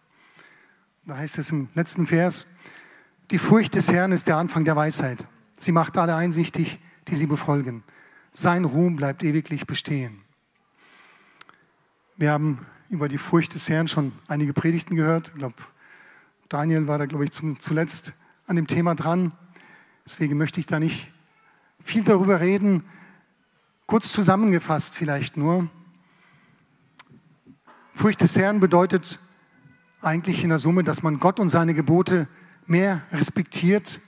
Da 1.07 1.17
heißt 1.17 1.39
es 1.39 1.51
im 1.51 1.71
letzten 1.75 2.07
Vers, 2.07 2.45
die 3.31 3.39
Furcht 3.39 3.75
des 3.77 3.91
Herrn 3.91 4.13
ist 4.13 4.27
der 4.27 4.37
Anfang 4.37 4.65
der 4.65 4.77
Weisheit. 4.77 5.25
Sie 5.59 5.73
macht 5.73 5.97
alle 5.97 6.17
einsichtig, 6.17 6.81
die 7.09 7.15
sie 7.15 7.27
befolgen. 7.27 7.85
Sein 8.33 8.65
Ruhm 8.65 8.97
bleibt 8.97 9.23
ewiglich 9.23 9.67
bestehen. 9.67 10.23
Wir 12.17 12.33
haben 12.33 12.67
über 12.89 13.09
die 13.09 13.19
Furcht 13.19 13.55
des 13.55 13.69
Herrn 13.69 13.89
schon 13.89 14.13
einige 14.27 14.53
Predigten 14.53 14.97
gehört. 14.97 15.29
Ich 15.29 15.39
glaube, 15.39 15.55
Daniel 16.49 16.87
war 16.87 16.99
da, 16.99 17.07
glaube 17.07 17.25
ich, 17.25 17.31
zum, 17.31 17.61
zuletzt 17.61 18.13
an 18.47 18.57
dem 18.57 18.67
Thema 18.67 18.95
dran. 18.95 19.33
Deswegen 20.05 20.37
möchte 20.37 20.59
ich 20.59 20.67
da 20.67 20.81
nicht 20.81 21.11
viel 21.85 22.03
darüber 22.03 22.41
reden. 22.41 22.85
Kurz 23.87 24.11
zusammengefasst 24.11 24.97
vielleicht 24.97 25.37
nur. 25.37 25.69
Furcht 27.95 28.21
des 28.23 28.37
Herrn 28.37 28.61
bedeutet 28.61 29.21
eigentlich 30.03 30.43
in 30.43 30.49
der 30.49 30.59
Summe, 30.59 30.83
dass 30.83 31.03
man 31.03 31.21
Gott 31.21 31.39
und 31.39 31.49
seine 31.49 31.75
Gebote 31.75 32.27
mehr 32.71 33.03
respektiert 33.13 34.01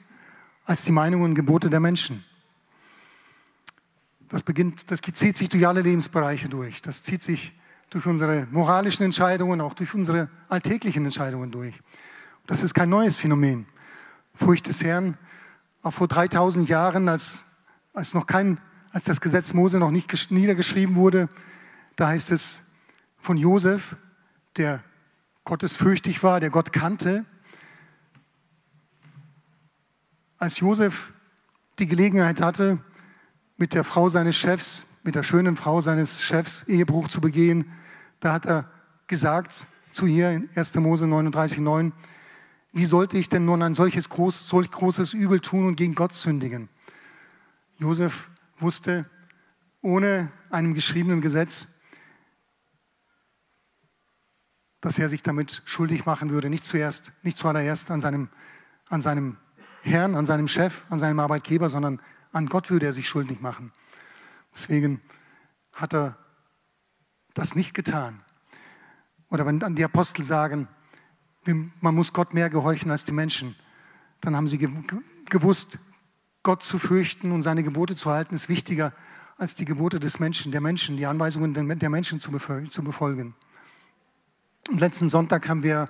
als 0.65 0.83
die 0.83 0.93
Meinungen 0.93 1.25
und 1.25 1.35
Gebote 1.35 1.69
der 1.69 1.81
Menschen. 1.81 2.25
Das, 4.29 4.43
beginnt, 4.43 4.91
das 4.91 5.01
zieht 5.01 5.37
sich 5.37 5.49
durch 5.49 5.67
alle 5.67 5.83
Lebensbereiche 5.83 6.49
durch. 6.49 6.81
Das 6.81 7.03
zieht 7.03 7.23
sich 7.23 7.53
durch 7.91 8.07
unsere 8.07 8.47
moralischen 8.51 9.05
Entscheidungen, 9.05 9.61
auch 9.61 9.75
durch 9.75 9.93
unsere 9.93 10.31
alltäglichen 10.49 11.05
Entscheidungen 11.05 11.51
durch. 11.51 11.75
Das 12.47 12.63
ist 12.63 12.73
kein 12.73 12.89
neues 12.89 13.17
Phänomen. 13.17 13.67
Furcht 14.35 14.69
des 14.69 14.83
Herrn, 14.83 15.19
auch 15.83 15.93
vor 15.93 16.09
3000 16.09 16.69
Jahren, 16.69 17.09
als, 17.09 17.45
als, 17.93 18.15
noch 18.15 18.27
kein, 18.27 18.59
als 18.93 19.05
das 19.05 19.21
Gesetz 19.21 19.53
Mose 19.53 19.79
noch 19.79 19.91
nicht 19.91 20.31
niedergeschrieben 20.31 20.95
wurde, 20.95 21.29
da 21.97 22.09
heißt 22.09 22.31
es 22.31 22.63
von 23.19 23.37
Josef, 23.37 23.97
der 24.57 24.83
gottesfürchtig 25.45 26.23
war, 26.23 26.41
der 26.41 26.51
Gott 26.51 26.73
kannte, 26.73 27.27
als 30.43 30.59
Josef 30.59 31.13
die 31.79 31.87
Gelegenheit 31.87 32.41
hatte, 32.41 32.81
mit 33.59 33.75
der 33.75 33.85
Frau 33.85 34.09
seines 34.09 34.37
Chefs, 34.37 34.87
mit 35.05 35.15
der 35.15 35.23
schönen 35.23 35.57
Frau 35.57 35.81
seines 35.81 36.25
Chefs 36.25 36.65
Ehebruch 36.65 37.07
zu 37.07 37.21
begehen, 37.21 37.71
da 38.19 38.33
hat 38.33 38.47
er 38.47 38.69
gesagt 39.07 39.69
zu 39.93 40.05
ihr 40.07 40.33
in 40.33 40.51
1. 40.57 40.75
Mose 40.75 41.05
39,9, 41.05 41.93
wie 42.73 42.85
sollte 42.87 43.19
ich 43.19 43.29
denn 43.29 43.45
nun 43.45 43.63
ein 43.63 43.77
solches 43.77 44.09
groß, 44.09 44.49
solch 44.49 44.69
großes 44.69 45.15
Übel 45.15 45.39
tun 45.39 45.65
und 45.65 45.77
gegen 45.77 45.95
Gott 45.95 46.13
sündigen? 46.13 46.69
Josef 47.79 48.29
wusste, 48.59 49.09
ohne 49.81 50.33
einem 50.51 50.75
geschriebenen 50.75 51.21
Gesetz, 51.21 51.69
dass 54.81 54.99
er 54.99 55.09
sich 55.09 55.23
damit 55.23 55.63
schuldig 55.67 56.05
machen 56.05 56.31
würde, 56.31 56.51
nicht 56.51 56.67
zuerst, 56.67 57.13
nicht 57.23 57.39
zuallererst 57.39 57.93
an 57.93 58.01
seinem, 58.01 58.29
an 58.89 59.01
seinem 59.01 59.37
Herrn, 59.83 60.15
an 60.15 60.27
seinem 60.27 60.49
Chef, 60.49 60.85
an 60.91 60.99
seinem 60.99 61.21
Arbeitgeber, 61.21 61.71
sondern 61.71 62.01
an 62.33 62.47
Gott 62.47 62.71
würde 62.71 62.87
er 62.87 62.93
sich 62.93 63.09
schuldig 63.09 63.41
machen. 63.41 63.73
Deswegen 64.55 65.01
hat 65.73 65.95
er 65.95 66.17
das 67.35 67.55
nicht 67.55 67.75
getan. 67.75 68.23
Oder 69.29 69.47
wenn 69.47 69.59
dann 69.59 69.75
die 69.75 69.85
Apostel 69.85 70.25
sagen, 70.25 70.69
man 71.45 71.95
muss 71.95 72.13
Gott 72.13 72.35
mehr 72.35 72.51
gehorchen 72.51 72.91
als 72.91 73.05
die 73.05 73.13
Menschen, 73.13 73.57
dann 74.21 74.37
haben 74.37 74.47
sie 74.47 74.59
gewusst, 74.59 75.79
Gott 76.43 76.63
zu 76.63 76.79
fürchten 76.79 77.33
und 77.33 77.43
seine 77.43 77.63
Gebote 77.63 77.97
zu 77.97 78.11
halten, 78.11 78.35
ist 78.35 78.49
wichtiger 78.49 78.93
als 79.39 79.55
die 79.55 79.65
Gebote 79.65 79.99
des 79.99 80.21
Menschen, 80.21 80.53
der 80.53 80.61
Menschen, 80.61 80.97
die 80.97 81.07
Anweisungen 81.07 81.55
der 81.79 81.91
Menschen 81.91 82.21
zu 82.21 82.31
befolgen. 82.31 83.35
Und 84.69 84.81
letzten 84.81 85.09
Sonntag 85.09 85.49
haben 85.49 85.63
wir 85.63 85.89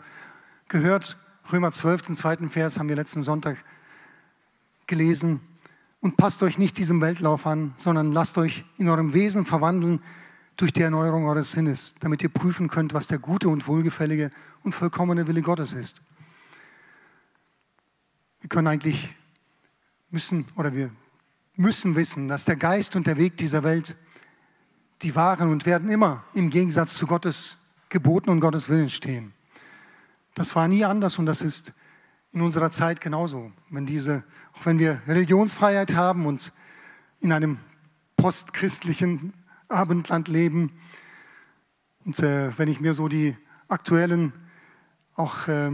gehört, 0.68 1.18
Römer 1.52 1.72
12, 1.72 2.02
den 2.02 2.16
zweiten 2.16 2.48
Vers 2.48 2.78
haben 2.78 2.88
wir 2.88 2.96
letzten 2.96 3.22
Sonntag 3.22 3.58
gelesen. 4.92 5.40
Und 6.02 6.18
passt 6.18 6.42
euch 6.42 6.58
nicht 6.58 6.76
diesem 6.76 7.00
Weltlauf 7.00 7.46
an, 7.46 7.72
sondern 7.78 8.12
lasst 8.12 8.36
euch 8.36 8.64
in 8.76 8.90
eurem 8.90 9.14
Wesen 9.14 9.46
verwandeln 9.46 10.02
durch 10.56 10.74
die 10.74 10.82
Erneuerung 10.82 11.24
eures 11.24 11.52
Sinnes, 11.52 11.94
damit 12.00 12.22
ihr 12.22 12.28
prüfen 12.28 12.68
könnt, 12.68 12.92
was 12.92 13.06
der 13.06 13.18
gute 13.18 13.48
und 13.48 13.66
wohlgefällige 13.66 14.30
und 14.62 14.74
vollkommene 14.74 15.26
Wille 15.26 15.40
Gottes 15.40 15.72
ist. 15.72 16.02
Wir 18.40 18.50
können 18.50 18.66
eigentlich 18.66 19.14
müssen 20.10 20.44
oder 20.56 20.74
wir 20.74 20.90
müssen 21.56 21.96
wissen, 21.96 22.28
dass 22.28 22.44
der 22.44 22.56
Geist 22.56 22.94
und 22.94 23.06
der 23.06 23.16
Weg 23.16 23.38
dieser 23.38 23.62
Welt, 23.62 23.96
die 25.00 25.14
waren 25.14 25.50
und 25.50 25.64
werden 25.64 25.88
immer 25.88 26.24
im 26.34 26.50
Gegensatz 26.50 26.94
zu 26.94 27.06
Gottes 27.06 27.56
Geboten 27.88 28.28
und 28.28 28.40
Gottes 28.40 28.68
Willen 28.68 28.90
stehen. 28.90 29.32
Das 30.34 30.54
war 30.54 30.68
nie 30.68 30.84
anders 30.84 31.18
und 31.18 31.24
das 31.24 31.40
ist 31.40 31.72
in 32.32 32.40
unserer 32.40 32.70
Zeit 32.70 33.00
genauso. 33.00 33.52
Wenn 33.70 33.86
diese, 33.86 34.24
auch 34.54 34.66
wenn 34.66 34.78
wir 34.78 35.02
Religionsfreiheit 35.06 35.94
haben 35.94 36.26
und 36.26 36.52
in 37.20 37.32
einem 37.32 37.58
postchristlichen 38.16 39.34
Abendland 39.68 40.28
leben, 40.28 40.72
und 42.04 42.18
äh, 42.18 42.56
wenn 42.58 42.68
ich 42.68 42.80
mir 42.80 42.94
so 42.94 43.06
die 43.06 43.36
aktuellen 43.68 44.32
auch 45.14 45.46
äh, 45.46 45.70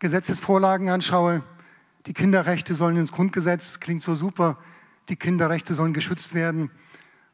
Gesetzesvorlagen 0.00 0.88
anschaue, 0.88 1.42
die 2.06 2.14
Kinderrechte 2.14 2.74
sollen 2.74 2.96
ins 2.96 3.12
Grundgesetz, 3.12 3.80
klingt 3.80 4.02
so 4.02 4.14
super, 4.14 4.58
die 5.08 5.16
Kinderrechte 5.16 5.74
sollen 5.74 5.92
geschützt 5.92 6.34
werden. 6.34 6.70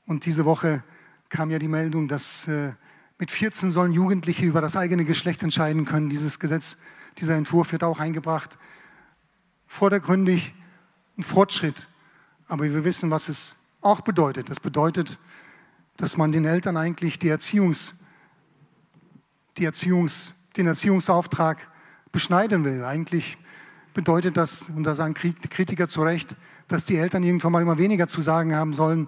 Und 0.06 0.26
diese 0.26 0.44
Woche 0.44 0.82
kam 1.28 1.50
ja 1.50 1.58
die 1.58 1.68
Meldung, 1.68 2.08
dass 2.08 2.46
äh, 2.48 2.72
mit 3.18 3.30
14 3.30 3.70
sollen 3.70 3.92
Jugendliche 3.92 4.44
über 4.44 4.60
das 4.60 4.76
eigene 4.76 5.04
Geschlecht 5.04 5.42
entscheiden 5.42 5.84
können. 5.84 6.10
Dieses 6.10 6.38
Gesetz 6.38 6.76
dieser 7.18 7.36
Entwurf 7.36 7.72
wird 7.72 7.84
auch 7.84 7.98
eingebracht. 7.98 8.58
Vordergründig 9.66 10.54
ein 11.16 11.22
Fortschritt. 11.22 11.88
Aber 12.48 12.64
wir 12.64 12.84
wissen, 12.84 13.10
was 13.10 13.28
es 13.28 13.56
auch 13.80 14.00
bedeutet. 14.00 14.50
Das 14.50 14.60
bedeutet, 14.60 15.18
dass 15.96 16.16
man 16.16 16.32
den 16.32 16.44
Eltern 16.44 16.76
eigentlich 16.76 17.18
die 17.18 17.28
Erziehungs, 17.28 17.94
die 19.58 19.64
Erziehungs, 19.64 20.34
den 20.56 20.66
Erziehungsauftrag 20.66 21.58
beschneiden 22.12 22.64
will. 22.64 22.84
Eigentlich 22.84 23.38
bedeutet 23.92 24.36
das, 24.36 24.68
und 24.70 24.84
da 24.84 24.94
sagen 24.94 25.14
Kritiker 25.14 25.88
zu 25.88 26.02
Recht, 26.02 26.34
dass 26.68 26.84
die 26.84 26.96
Eltern 26.96 27.22
irgendwann 27.22 27.52
mal 27.52 27.62
immer 27.62 27.78
weniger 27.78 28.08
zu 28.08 28.20
sagen 28.20 28.54
haben 28.54 28.72
sollen, 28.72 29.06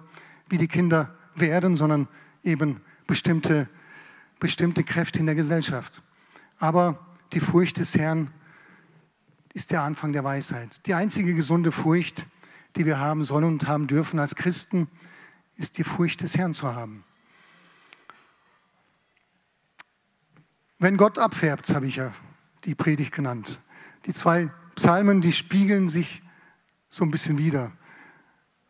wie 0.49 0.57
die 0.57 0.67
Kinder 0.67 1.13
werden, 1.35 1.75
sondern 1.75 2.07
eben 2.43 2.81
bestimmte, 3.05 3.67
bestimmte 4.39 4.83
Kräfte 4.83 5.19
in 5.19 5.25
der 5.25 5.35
Gesellschaft. 5.35 6.01
Aber 6.59 7.06
die 7.33 7.39
Furcht 7.39 7.77
des 7.77 7.95
Herrn 7.95 8.31
ist 9.53 9.71
der 9.71 9.81
Anfang 9.81 10.13
der 10.13 10.23
Weisheit. 10.23 10.85
Die 10.85 10.93
einzige 10.93 11.33
gesunde 11.33 11.71
Furcht, 11.71 12.25
die 12.75 12.85
wir 12.85 12.99
haben 12.99 13.23
sollen 13.23 13.45
und 13.45 13.67
haben 13.67 13.87
dürfen 13.87 14.19
als 14.19 14.35
Christen, 14.35 14.87
ist 15.55 15.77
die 15.77 15.83
Furcht 15.83 16.21
des 16.21 16.37
Herrn 16.37 16.53
zu 16.53 16.75
haben. 16.75 17.03
Wenn 20.79 20.95
Gott 20.95 21.17
abfärbt, 21.17 21.73
habe 21.73 21.87
ich 21.87 21.95
ja 21.95 22.13
die 22.65 22.75
Predigt 22.75 23.11
genannt. 23.11 23.59
Die 24.05 24.13
zwei 24.13 24.51
Psalmen, 24.75 25.21
die 25.21 25.33
spiegeln 25.33 25.89
sich 25.89 26.21
so 26.89 27.03
ein 27.03 27.09
bisschen 27.09 27.39
wieder. 27.39 27.71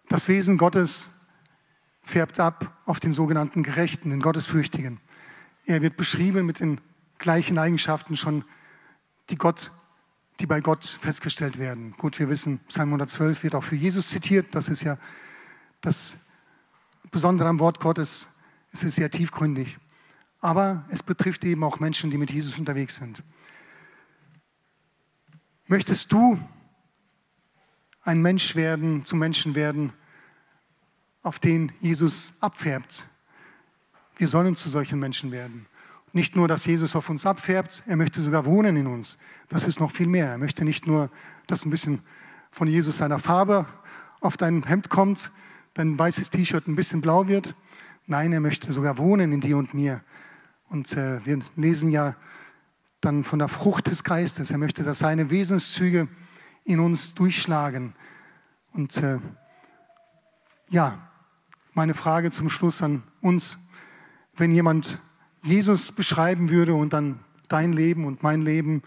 Das 0.07 0.29
Wesen 0.29 0.57
Gottes 0.57 1.09
färbt 2.01 2.39
ab 2.39 2.81
auf 2.85 3.01
den 3.01 3.11
sogenannten 3.11 3.61
Gerechten, 3.61 4.09
den 4.09 4.21
Gottesfürchtigen. 4.21 5.01
Er 5.65 5.81
wird 5.81 5.97
beschrieben 5.97 6.45
mit 6.45 6.61
den 6.61 6.79
gleichen 7.19 7.57
Eigenschaften 7.57 8.17
schon, 8.17 8.43
die, 9.29 9.35
Gott, 9.35 9.71
die 10.39 10.45
bei 10.45 10.61
Gott 10.61 10.85
festgestellt 10.85 11.57
werden. 11.57 11.93
Gut, 11.97 12.19
wir 12.19 12.29
wissen, 12.29 12.59
Psalm 12.67 12.89
112 12.89 13.43
wird 13.43 13.55
auch 13.55 13.63
für 13.63 13.75
Jesus 13.75 14.07
zitiert. 14.07 14.53
Das 14.55 14.69
ist 14.69 14.83
ja 14.83 14.97
das 15.81 16.15
Besondere 17.11 17.49
am 17.49 17.59
Wort 17.59 17.79
Gottes. 17.79 18.27
Es 18.71 18.83
ist 18.83 18.95
sehr 18.95 19.11
tiefgründig. 19.11 19.77
Aber 20.39 20.85
es 20.89 21.03
betrifft 21.03 21.43
eben 21.45 21.63
auch 21.63 21.79
Menschen, 21.79 22.11
die 22.11 22.17
mit 22.17 22.31
Jesus 22.31 22.57
unterwegs 22.59 22.95
sind. 22.97 23.23
Möchtest 25.65 26.11
du 26.11 26.39
ein 28.03 28.21
Mensch 28.21 28.55
werden, 28.55 29.03
zum 29.03 29.19
Menschen 29.19 29.55
werden, 29.55 29.91
auf 31.23 31.39
den 31.39 31.73
Jesus 31.81 32.31
abfärbt. 32.39 33.03
Wir 34.15 34.29
sollen 34.29 34.55
zu 34.55 34.69
solchen 34.69 34.97
Menschen 34.97 35.31
werden. 35.31 35.65
Nicht 36.17 36.35
nur, 36.35 36.47
dass 36.47 36.65
Jesus 36.65 36.95
auf 36.95 37.11
uns 37.11 37.27
abfärbt, 37.27 37.83
er 37.85 37.95
möchte 37.95 38.21
sogar 38.21 38.43
wohnen 38.47 38.75
in 38.75 38.87
uns. 38.87 39.19
Das 39.49 39.65
ist 39.65 39.79
noch 39.79 39.91
viel 39.91 40.07
mehr. 40.07 40.29
Er 40.29 40.39
möchte 40.39 40.65
nicht 40.65 40.87
nur, 40.87 41.11
dass 41.45 41.63
ein 41.63 41.69
bisschen 41.69 42.01
von 42.49 42.67
Jesus 42.67 42.97
seiner 42.97 43.19
Farbe 43.19 43.67
auf 44.19 44.35
dein 44.35 44.63
Hemd 44.63 44.89
kommt, 44.89 45.29
dein 45.75 45.99
weißes 45.99 46.31
T-Shirt 46.31 46.67
ein 46.67 46.75
bisschen 46.75 47.01
blau 47.01 47.27
wird. 47.27 47.53
Nein, 48.07 48.33
er 48.33 48.39
möchte 48.39 48.71
sogar 48.71 48.97
wohnen 48.97 49.31
in 49.31 49.41
dir 49.41 49.57
und 49.57 49.75
mir. 49.75 50.01
Und 50.69 50.91
äh, 50.93 51.23
wir 51.23 51.37
lesen 51.55 51.91
ja 51.91 52.15
dann 52.99 53.23
von 53.23 53.37
der 53.37 53.47
Frucht 53.47 53.85
des 53.85 54.03
Geistes. 54.03 54.49
Er 54.49 54.57
möchte, 54.57 54.81
dass 54.81 54.97
seine 54.97 55.29
Wesenszüge 55.29 56.07
in 56.63 56.79
uns 56.79 57.13
durchschlagen. 57.13 57.93
Und 58.73 58.97
äh, 59.03 59.19
ja, 60.69 60.97
meine 61.75 61.93
Frage 61.93 62.31
zum 62.31 62.49
Schluss 62.49 62.81
an 62.81 63.03
uns, 63.21 63.59
wenn 64.35 64.49
jemand 64.49 64.99
Jesus 65.47 65.91
beschreiben 65.91 66.49
würde 66.49 66.73
und 66.73 66.93
dann 66.93 67.19
dein 67.47 67.73
Leben 67.73 68.05
und 68.05 68.23
mein 68.23 68.41
Leben, 68.41 68.83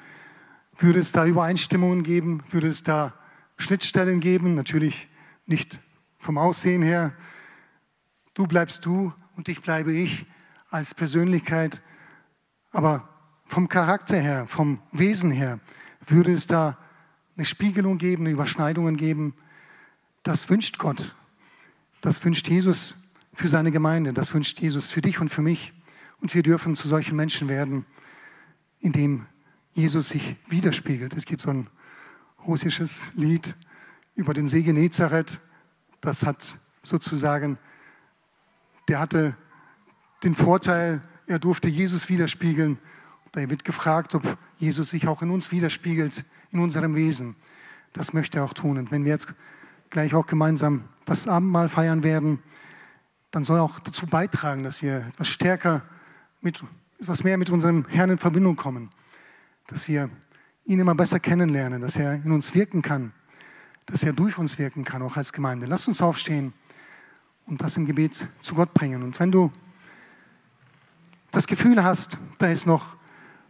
würde 0.79 0.99
es 0.99 1.13
da 1.13 1.27
Übereinstimmungen 1.27 2.03
geben? 2.03 2.43
Würde 2.51 2.69
es 2.69 2.83
da 2.83 3.15
Schnittstellen 3.57 4.21
geben? 4.21 4.55
Natürlich 4.55 5.09
nicht 5.47 5.81
vom 6.19 6.39
Aussehen 6.39 6.83
her. 6.83 7.13
Du 8.35 8.47
bleibst 8.47 8.85
du 8.87 9.13
und 9.37 9.49
ich 9.49 9.63
bleibe 9.63 9.93
ich 9.93 10.27
als 10.71 10.95
Persönlichkeit. 10.95 11.83
Aber 12.71 13.09
vom 13.47 13.69
Charakter 13.69 14.19
her, 14.19 14.47
vom 14.47 14.81
Wesen 14.93 15.31
her, 15.31 15.61
würde 16.07 16.33
es 16.33 16.47
da 16.47 16.79
eine 17.37 17.45
Spiegelung 17.45 17.99
geben, 17.99 18.25
eine 18.25 18.33
Überschneidungen 18.33 18.97
geben. 18.97 19.35
Das 20.23 20.49
wünscht 20.49 20.79
Gott. 20.79 21.15
Das 22.01 22.25
wünscht 22.25 22.49
Jesus 22.49 22.97
für 23.35 23.49
seine 23.49 23.71
Gemeinde. 23.71 24.13
Das 24.13 24.33
wünscht 24.35 24.61
Jesus 24.61 24.91
für 24.91 25.03
dich 25.03 25.21
und 25.21 25.31
für 25.31 25.43
mich. 25.43 25.73
Und 26.21 26.35
wir 26.35 26.43
dürfen 26.43 26.77
zu 26.77 26.89
solchen 26.89 27.17
Menschen 27.17 27.49
werden, 27.49 27.87
indem 28.81 29.27
Jesus 29.73 30.11
sich 30.11 30.37
widerspiegelt. 30.49 31.15
Es 31.15 31.25
gibt 31.25 31.43
so 31.43 31.51
ein 31.51 31.69
russisches 32.47 33.13
Lied 33.15 33.57
über 34.15 34.35
den 34.35 34.49
See 34.49 34.63
Genezareth. 34.63 35.39
Das 36.01 36.25
hat 36.25 36.59
sozusagen, 36.83 37.59
der 38.89 38.99
hatte 38.99 39.37
den 40.25 40.35
Vorteil, 40.35 41.03
er 41.27 41.39
durfte 41.39 41.69
Jesus 41.69 42.09
widerspiegeln. 42.09 42.79
Da 43.33 43.49
wird 43.49 43.65
gefragt, 43.65 44.15
ob 44.15 44.39
Jesus 44.59 44.91
sich 44.91 45.07
auch 45.07 45.23
in 45.23 45.31
uns 45.31 45.53
widerspiegelt, 45.53 46.25
in 46.51 46.61
unserem 46.61 46.95
Wesen. 46.95 47.37
Das 47.93 48.13
möchte 48.13 48.39
er 48.39 48.45
auch 48.45 48.55
tun. 48.55 48.79
Und 48.79 48.91
wenn 48.91 49.05
wir 49.05 49.13
jetzt 49.13 49.35
gleich 49.89 50.15
auch 50.15 50.27
gemeinsam 50.27 50.85
das 51.05 51.29
Abendmahl 51.29 51.69
feiern 51.69 52.03
werden, 52.03 52.41
dann 53.31 53.45
soll 53.45 53.59
er 53.59 53.63
auch 53.63 53.79
dazu 53.79 54.07
beitragen, 54.07 54.65
dass 54.65 54.83
wir 54.83 55.07
etwas 55.09 55.29
stärker, 55.29 55.83
mit, 56.41 56.63
etwas 56.99 57.25
mehr 57.25 57.39
mit 57.39 57.51
unserem 57.51 57.87
Herrn 57.89 58.11
in 58.11 58.19
Verbindung 58.19 58.57
kommen. 58.57 58.91
Dass 59.67 59.89
wir 59.89 60.11
ihn 60.65 60.79
immer 60.79 60.95
besser 60.95 61.21
kennenlernen, 61.21 61.81
dass 61.81 61.97
er 61.97 62.15
in 62.15 62.33
uns 62.33 62.55
wirken 62.55 62.83
kann, 62.83 63.13
dass 63.87 64.03
er 64.03 64.13
durch 64.13 64.39
uns 64.39 64.59
wirken 64.59 64.85
kann, 64.85 65.03
auch 65.03 65.17
als 65.17 65.33
Gemeinde. 65.33 65.67
Lass 65.67 65.89
uns 65.89 66.01
aufstehen 66.01 66.53
und 67.47 67.61
das 67.61 67.77
im 67.77 67.87
Gebet 67.87 68.27
zu 68.41 68.55
Gott 68.55 68.73
bringen. 68.73 69.03
Und 69.03 69.19
wenn 69.19 69.33
du 69.33 69.53
das 71.31 71.47
Gefühl 71.47 71.83
hast, 71.83 72.19
da 72.39 72.49
ist 72.49 72.67
noch 72.67 72.97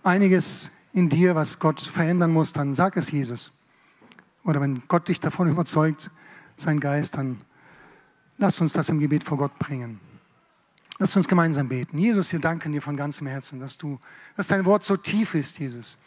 einiges 0.02 0.70
in 0.92 1.08
dir, 1.08 1.34
was 1.34 1.58
Gott 1.58 1.80
verändern 1.80 2.32
muss, 2.32 2.52
dann 2.52 2.74
sag 2.74 2.96
es 2.96 3.10
Jesus. 3.10 3.52
Oder 4.44 4.60
wenn 4.60 4.82
Gott 4.88 5.08
dich 5.08 5.20
davon 5.20 5.48
überzeugt, 5.50 6.10
sein 6.56 6.80
Geist, 6.80 7.16
dann 7.16 7.40
lass 8.38 8.60
uns 8.60 8.72
das 8.72 8.88
im 8.88 9.00
Gebet 9.00 9.24
vor 9.24 9.38
Gott 9.38 9.58
bringen. 9.58 10.00
Lass 11.00 11.16
uns 11.16 11.26
gemeinsam 11.26 11.68
beten. 11.68 11.98
Jesus, 11.98 12.30
wir 12.32 12.38
danken 12.38 12.70
dir 12.70 12.80
von 12.80 12.96
ganzem 12.96 13.26
Herzen, 13.26 13.58
dass 13.58 13.76
du, 13.76 13.98
dass 14.36 14.46
dein 14.46 14.64
Wort 14.64 14.84
so 14.84 14.96
tief 14.96 15.34
ist, 15.34 15.58
Jesus. 15.58 15.98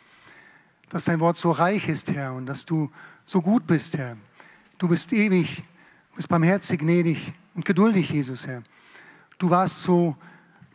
Dass 0.90 1.04
dein 1.04 1.20
Wort 1.20 1.36
so 1.36 1.52
reich 1.52 1.90
ist, 1.90 2.10
Herr, 2.12 2.32
und 2.34 2.46
dass 2.46 2.64
du 2.64 2.90
so 3.26 3.42
gut 3.42 3.68
bist, 3.68 3.98
Herr. 3.98 4.16
Du 4.78 4.88
bist 4.88 5.12
ewig, 5.12 5.58
du 6.12 6.16
bist 6.16 6.30
barmherzig, 6.30 6.80
gnädig 6.80 7.34
und 7.56 7.66
geduldig, 7.66 8.10
Jesus, 8.10 8.48
Herr. 8.48 8.64
Du 9.38 9.50
warst 9.50 9.82
so 9.82 10.16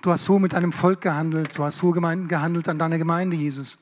Du 0.00 0.12
hast 0.12 0.24
so 0.24 0.38
mit 0.38 0.54
einem 0.54 0.70
Volk 0.70 1.00
gehandelt, 1.00 1.58
du 1.58 1.64
hast 1.64 1.78
so 1.78 1.90
gehandelt 1.90 2.68
an 2.68 2.78
deiner 2.78 2.98
Gemeinde, 2.98 3.34
Jesus. 3.34 3.78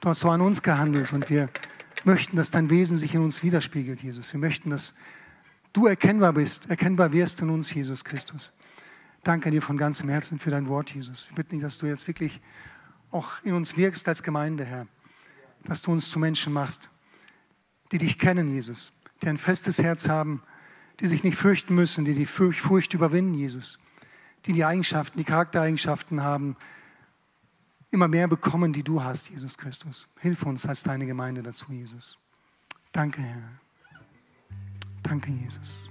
Du 0.00 0.08
hast 0.08 0.20
so 0.20 0.30
an 0.30 0.40
uns 0.40 0.62
gehandelt 0.62 1.12
und 1.12 1.28
wir 1.28 1.48
möchten, 2.04 2.36
dass 2.36 2.52
dein 2.52 2.70
Wesen 2.70 2.98
sich 2.98 3.14
in 3.14 3.20
uns 3.20 3.42
widerspiegelt, 3.42 4.00
Jesus. 4.00 4.32
Wir 4.32 4.38
möchten, 4.38 4.70
dass 4.70 4.94
du 5.72 5.86
erkennbar 5.86 6.34
bist, 6.34 6.70
erkennbar 6.70 7.10
wirst 7.12 7.40
in 7.40 7.50
uns, 7.50 7.74
Jesus 7.74 8.04
Christus. 8.04 8.52
Danke 9.26 9.50
dir 9.50 9.60
von 9.60 9.76
ganzem 9.76 10.08
Herzen 10.08 10.38
für 10.38 10.50
dein 10.50 10.68
Wort, 10.68 10.94
Jesus. 10.94 11.28
Wir 11.30 11.36
bitten 11.36 11.56
dich, 11.56 11.62
dass 11.62 11.78
du 11.78 11.86
jetzt 11.86 12.06
wirklich 12.06 12.40
auch 13.10 13.42
in 13.42 13.54
uns 13.54 13.76
wirkst 13.76 14.06
als 14.08 14.22
Gemeinde, 14.22 14.64
Herr. 14.64 14.86
Dass 15.64 15.82
du 15.82 15.90
uns 15.90 16.10
zu 16.10 16.18
Menschen 16.18 16.52
machst, 16.52 16.90
die 17.90 17.98
dich 17.98 18.18
kennen, 18.18 18.54
Jesus. 18.54 18.92
Die 19.22 19.28
ein 19.28 19.38
festes 19.38 19.78
Herz 19.78 20.08
haben, 20.08 20.42
die 21.00 21.06
sich 21.06 21.24
nicht 21.24 21.36
fürchten 21.36 21.74
müssen, 21.74 22.04
die 22.04 22.14
die 22.14 22.26
Furcht 22.26 22.94
überwinden, 22.94 23.34
Jesus 23.34 23.78
die 24.46 24.52
die 24.52 24.64
Eigenschaften, 24.64 25.18
die 25.18 25.24
Charaktereigenschaften 25.24 26.22
haben, 26.22 26.56
immer 27.90 28.08
mehr 28.08 28.28
bekommen, 28.28 28.72
die 28.72 28.82
du 28.82 29.02
hast, 29.02 29.30
Jesus 29.30 29.58
Christus. 29.58 30.08
Hilf 30.20 30.42
uns 30.44 30.66
als 30.66 30.82
deine 30.82 31.06
Gemeinde 31.06 31.42
dazu, 31.42 31.72
Jesus. 31.72 32.18
Danke, 32.92 33.22
Herr. 33.22 33.60
Danke, 35.02 35.30
Jesus. 35.30 35.85